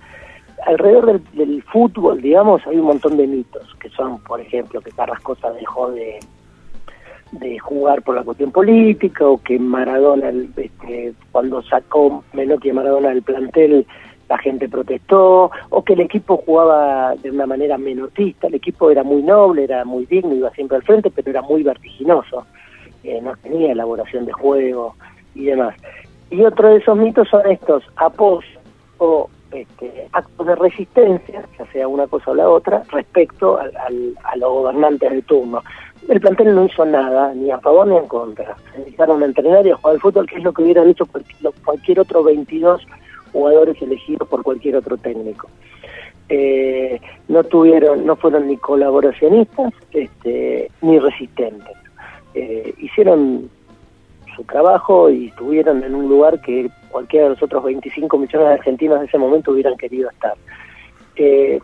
Alrededor 0.66 1.22
del, 1.34 1.64
fútbol, 1.64 2.22
digamos, 2.22 2.66
hay 2.68 2.78
un 2.78 2.88
montón 2.88 3.18
de 3.18 3.28
mitos, 3.28 3.74
que 3.80 3.90
son, 3.90 4.20
por 4.24 4.42
ejemplo, 4.42 4.82
que 4.82 4.92
Carrascosa 4.92 5.52
dejó 5.52 5.92
de, 5.92 6.20
de 7.32 7.60
jugar 7.60 8.02
por 8.02 8.16
la 8.16 8.24
cuestión 8.24 8.52
política, 8.52 9.26
o 9.26 9.38
que 9.38 9.60
Maradona, 9.60 10.30
este, 10.30 11.14
cuando 11.32 11.62
sacó 11.64 12.24
Menotti 12.34 12.72
a 12.72 12.74
Maradona 12.74 13.10
del 13.10 13.22
plantel, 13.22 13.86
la 14.30 14.38
gente 14.38 14.68
protestó, 14.68 15.52
o 15.70 15.84
que 15.84 15.94
el 15.94 16.02
equipo 16.02 16.38
jugaba 16.38 17.16
de 17.16 17.32
una 17.32 17.46
manera 17.46 17.78
menotista, 17.78 18.48
el 18.48 18.56
equipo 18.56 18.90
era 18.90 19.04
muy 19.04 19.22
noble, 19.22 19.66
era 19.66 19.86
muy 19.86 20.06
digno, 20.06 20.34
iba 20.34 20.50
siempre 20.52 20.78
al 20.78 20.84
frente, 20.84 21.12
pero 21.12 21.30
era 21.30 21.42
muy 21.42 21.64
vertiginoso, 21.64 22.46
eh, 23.04 23.22
no 23.22 23.36
tenía 23.38 23.72
elaboración 23.72 24.26
de 24.26 24.34
juego 24.34 24.96
y 25.36 25.46
demás. 25.46 25.76
Y 26.32 26.44
otro 26.44 26.70
de 26.70 26.78
esos 26.78 26.98
mitos 26.98 27.28
son 27.30 27.46
estos, 27.50 27.84
apoyo 27.98 28.48
o 28.98 29.30
este, 29.52 30.08
actos 30.12 30.48
de 30.48 30.56
resistencia, 30.56 31.44
ya 31.58 31.66
sea 31.72 31.88
una 31.88 32.08
cosa 32.08 32.32
o 32.32 32.36
la 32.36 32.50
otra, 32.50 32.84
respecto 32.92 33.60
al, 33.60 34.18
a 34.24 34.36
los 34.38 34.50
gobernantes 34.50 35.12
de 35.12 35.22
turno. 35.22 35.62
El 36.10 36.20
plantel 36.20 36.54
no 36.54 36.66
hizo 36.66 36.86
nada, 36.86 37.34
ni 37.34 37.52
a 37.52 37.60
favor 37.60 37.88
ni 37.88 37.98
en 37.98 38.08
contra. 38.08 38.56
Se 38.74 38.80
dedicaron 38.80 39.22
a 39.22 39.26
entrenar 39.26 39.66
y 39.66 39.72
a 39.72 39.76
jugar 39.76 39.96
al 39.96 40.02
fútbol, 40.02 40.28
que 40.28 40.38
es 40.38 40.44
lo 40.44 40.54
que 40.54 40.64
hubieran 40.64 40.90
hecho 40.90 41.08
cualquier 41.64 42.00
otro 42.00 42.24
22 42.24 42.86
jugadores 43.36 43.82
elegidos 43.82 44.30
por 44.30 44.44
cualquier 44.44 44.78
otro 44.78 44.96
técnico. 44.96 45.50
Eh, 46.30 47.02
no 47.28 47.44
tuvieron, 47.44 48.06
no 48.06 48.16
fueron 48.16 48.48
ni 48.48 48.56
colaboracionistas 48.56 49.74
este, 49.92 50.72
ni 50.82 50.98
resistentes. 51.00 51.76
Eh, 52.34 52.74
hicieron 52.78 53.50
su 54.38 54.44
trabajo 54.46 55.10
y 55.10 55.28
estuvieron 55.28 55.84
en 55.84 55.96
un 55.96 56.08
lugar 56.08 56.40
que 56.40 56.70
cualquiera 56.90 57.26
de 57.26 57.32
los 57.32 57.44
otros 57.44 57.62
25 57.66 58.18
millones 58.18 58.48
de 58.48 58.54
argentinos 58.54 59.02
de 59.02 59.06
ese 59.08 59.18
momento 59.18 59.52
hubieran 59.52 59.76
querido 59.76 60.10
estar. 60.10 60.36
Eh, 61.18 61.60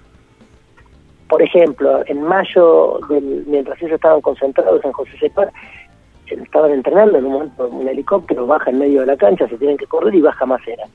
por 1.29 1.41
ejemplo, 1.41 2.03
en 2.05 2.21
mayo, 2.21 2.99
mientras 3.45 3.81
ellos 3.81 3.95
estaban 3.95 4.19
concentrados 4.19 4.83
en 4.83 4.91
José 4.91 5.11
Cepar, 5.17 5.53
estaban 6.27 6.71
entrenando 6.71 7.17
en 7.17 7.25
un 7.25 7.31
momento 7.31 7.67
un 7.69 7.87
helicóptero 7.87 8.45
baja 8.45 8.69
en 8.69 8.79
medio 8.79 9.01
de 9.01 9.07
la 9.07 9.17
cancha, 9.17 9.47
se 9.47 9.57
tienen 9.57 9.77
que 9.77 9.85
correr 9.85 10.13
y 10.13 10.21
baja 10.21 10.45
Macera 10.45 10.85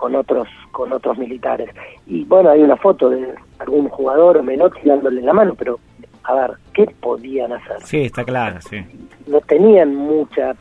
con 0.00 0.14
otros 0.14 0.48
con 0.72 0.90
otros 0.94 1.18
militares. 1.18 1.68
Y 2.06 2.24
bueno, 2.24 2.48
hay 2.48 2.62
una 2.62 2.78
foto 2.78 3.10
de 3.10 3.34
algún 3.58 3.86
jugador 3.90 4.38
o 4.38 4.42
Menotti 4.42 4.80
dándole 4.82 5.20
la 5.20 5.34
mano, 5.34 5.54
pero 5.54 5.78
a 6.24 6.34
ver, 6.34 6.52
¿qué 6.72 6.86
podían 7.02 7.52
hacer? 7.52 7.82
Sí, 7.82 8.04
está 8.04 8.24
claro, 8.24 8.62
sí. 8.62 8.78
No 9.26 9.42
tenían 9.42 9.94
mucha 9.94 10.56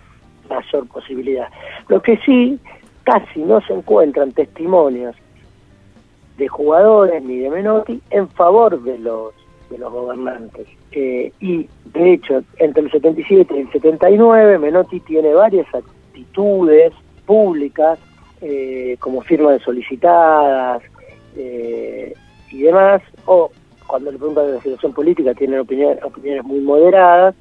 mayor 0.50 0.86
posibilidad. 0.90 1.48
Lo 1.88 2.02
que 2.02 2.18
sí, 2.18 2.60
casi 3.04 3.40
no 3.40 3.62
se 3.62 3.76
encuentran 3.76 4.34
testimonios 4.34 5.16
de 6.38 6.48
jugadores 6.50 7.24
ni 7.24 7.38
de 7.38 7.50
Menotti 7.50 8.02
en 8.10 8.28
favor 8.28 8.84
de 8.84 9.00
los 9.00 9.34
de 9.70 9.78
los 9.78 9.90
gobernantes. 9.90 10.68
Eh, 10.92 11.32
y 11.40 11.70
de 11.86 12.14
hecho, 12.14 12.44
entre 12.58 12.84
el 12.84 12.92
77 12.92 13.54
y 13.56 13.62
el 13.62 13.72
79, 13.72 14.60
Menotti 14.60 15.00
tiene 15.00 15.34
varias 15.34 15.74
actitudes 15.74 16.92
públicas, 17.26 18.00
eh, 18.42 18.98
como 19.00 19.22
firma 19.22 19.52
de 19.52 19.60
solicitadas 19.60 20.82
eh, 21.36 22.14
y 22.52 22.62
demás, 22.62 23.02
o 23.26 23.52
cuando 23.88 24.12
le 24.12 24.18
preguntan 24.18 24.48
de 24.48 24.54
la 24.54 24.62
situación 24.62 24.94
política, 24.94 25.34
tienen 25.34 25.60
opiniones, 25.60 26.04
opiniones 26.04 26.44
muy 26.44 26.60
moderadas, 26.60 27.36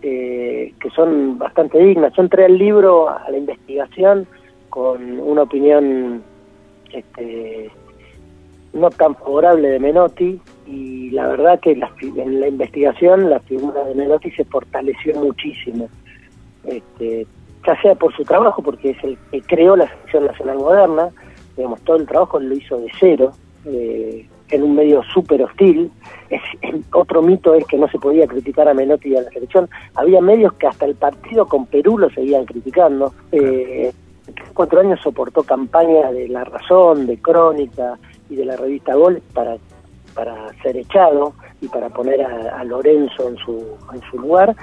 que 0.00 0.90
son 0.94 1.36
bastante 1.36 1.78
dignas. 1.78 2.12
Yo 2.14 2.22
entré 2.22 2.44
al 2.44 2.56
libro, 2.56 3.08
a 3.08 3.28
la 3.28 3.38
investigación, 3.38 4.28
con 4.70 5.18
una 5.18 5.42
opinión 5.42 6.22
este, 6.92 7.70
no 8.72 8.90
tan 8.90 9.14
favorable 9.16 9.68
de 9.70 9.80
Menotti 9.80 10.40
y 10.66 11.10
la 11.10 11.28
verdad 11.28 11.60
que 11.60 11.72
en 11.72 12.40
la 12.40 12.48
investigación 12.48 13.30
la 13.30 13.40
figura 13.40 13.84
de 13.84 13.94
Menotti 13.94 14.30
se 14.32 14.44
fortaleció 14.44 15.14
muchísimo, 15.14 15.88
este, 16.64 17.26
ya 17.66 17.80
sea 17.82 17.94
por 17.94 18.14
su 18.14 18.24
trabajo, 18.24 18.62
porque 18.62 18.90
es 18.90 19.04
el 19.04 19.18
que 19.30 19.42
creó 19.42 19.76
la 19.76 19.88
Selección 19.88 20.26
Nacional 20.26 20.58
Moderna, 20.58 21.08
digamos, 21.56 21.80
todo 21.82 21.96
el 21.96 22.06
trabajo 22.06 22.38
lo 22.38 22.54
hizo 22.54 22.78
de 22.78 22.90
cero, 22.98 23.32
eh, 23.64 24.26
en 24.50 24.62
un 24.62 24.76
medio 24.76 25.02
súper 25.12 25.42
hostil. 25.42 25.90
Es, 26.30 26.40
otro 26.92 27.22
mito 27.22 27.54
es 27.54 27.64
que 27.66 27.78
no 27.78 27.88
se 27.88 27.98
podía 27.98 28.26
criticar 28.26 28.68
a 28.68 28.74
Menotti 28.74 29.10
y 29.10 29.16
a 29.16 29.22
la 29.22 29.30
selección. 29.30 29.68
Había 29.94 30.20
medios 30.20 30.52
que 30.54 30.66
hasta 30.66 30.84
el 30.84 30.94
partido 30.94 31.46
con 31.46 31.66
Perú 31.66 31.98
lo 31.98 32.10
seguían 32.10 32.44
criticando. 32.44 33.12
Eh, 33.32 33.92
cuatro 34.54 34.80
años 34.80 35.00
soportó 35.02 35.42
campañas 35.42 36.12
de 36.12 36.28
La 36.28 36.44
Razón, 36.44 37.06
de 37.06 37.18
Crónica, 37.18 37.98
y 38.28 38.36
de 38.36 38.44
la 38.44 38.56
revista 38.56 38.94
Gol 38.94 39.22
para, 39.32 39.56
para 40.14 40.52
ser 40.62 40.76
echado 40.76 41.34
y 41.60 41.68
para 41.68 41.88
poner 41.88 42.22
a, 42.22 42.64
Lorenzo 42.64 43.28
en 43.28 43.36
su, 43.38 43.76
en 43.92 44.00
su 44.10 44.18
lugar. 44.18 44.54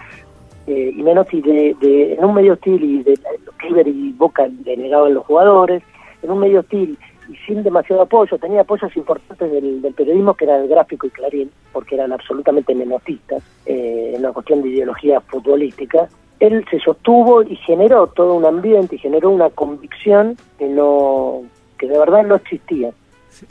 Eh, 0.67 0.93
y 0.95 1.03
Menotti 1.03 1.41
de, 1.41 1.75
de, 1.81 2.13
en 2.13 2.23
un 2.23 2.33
medio 2.33 2.53
hostil 2.53 2.83
y 2.83 3.03
de 3.03 3.19
River 3.59 3.87
y 3.87 4.13
Boca 4.13 4.47
le 4.63 4.77
negaban 4.77 5.13
los 5.13 5.25
jugadores, 5.25 5.83
en 6.21 6.31
un 6.31 6.39
medio 6.39 6.61
hostil 6.61 6.97
y 7.29 7.35
sin 7.45 7.63
demasiado 7.63 8.01
apoyo, 8.01 8.37
tenía 8.37 8.61
apoyos 8.61 8.95
importantes 8.95 9.51
del, 9.51 9.81
periodismo 9.95 10.33
que 10.33 10.45
era 10.45 10.57
el 10.57 10.67
gráfico 10.67 11.07
y 11.07 11.09
Clarín, 11.09 11.51
porque 11.71 11.95
eran 11.95 12.11
absolutamente 12.11 12.75
menotistas 12.75 13.43
eh, 13.65 14.13
en 14.15 14.21
la 14.21 14.31
cuestión 14.31 14.61
de 14.61 14.69
ideología 14.69 15.21
futbolística, 15.21 16.07
él 16.39 16.65
se 16.69 16.79
sostuvo 16.79 17.41
y 17.43 17.55
generó 17.55 18.07
todo 18.07 18.35
un 18.35 18.45
ambiente 18.45 18.95
y 18.95 18.99
generó 18.99 19.29
una 19.29 19.49
convicción 19.49 20.35
que 20.57 20.67
no 20.67 21.41
que 21.77 21.87
de 21.87 21.97
verdad 21.97 22.23
no 22.23 22.35
existía 22.35 22.91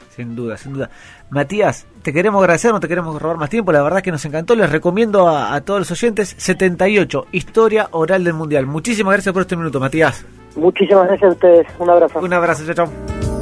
sin 0.09 0.35
duda, 0.35 0.57
sin 0.57 0.73
duda. 0.73 0.89
Matías, 1.29 1.85
te 2.01 2.13
queremos 2.13 2.41
agradecer, 2.41 2.71
no 2.71 2.79
te 2.79 2.87
queremos 2.87 3.21
robar 3.21 3.37
más 3.37 3.49
tiempo, 3.49 3.71
la 3.71 3.81
verdad 3.81 4.01
que 4.01 4.11
nos 4.11 4.23
encantó, 4.25 4.55
les 4.55 4.69
recomiendo 4.69 5.27
a, 5.27 5.53
a 5.53 5.61
todos 5.61 5.79
los 5.79 5.91
oyentes 5.91 6.35
78, 6.37 7.27
Historia 7.31 7.87
Oral 7.91 8.23
del 8.23 8.33
Mundial. 8.33 8.65
Muchísimas 8.65 9.13
gracias 9.13 9.33
por 9.33 9.41
este 9.41 9.55
minuto, 9.55 9.79
Matías. 9.79 10.25
Muchísimas 10.55 11.07
gracias 11.07 11.29
a 11.29 11.33
ustedes, 11.33 11.67
un 11.79 11.89
abrazo. 11.89 12.19
Un 12.19 12.33
abrazo, 12.33 12.63
chao, 12.65 12.87
chao. 12.87 13.32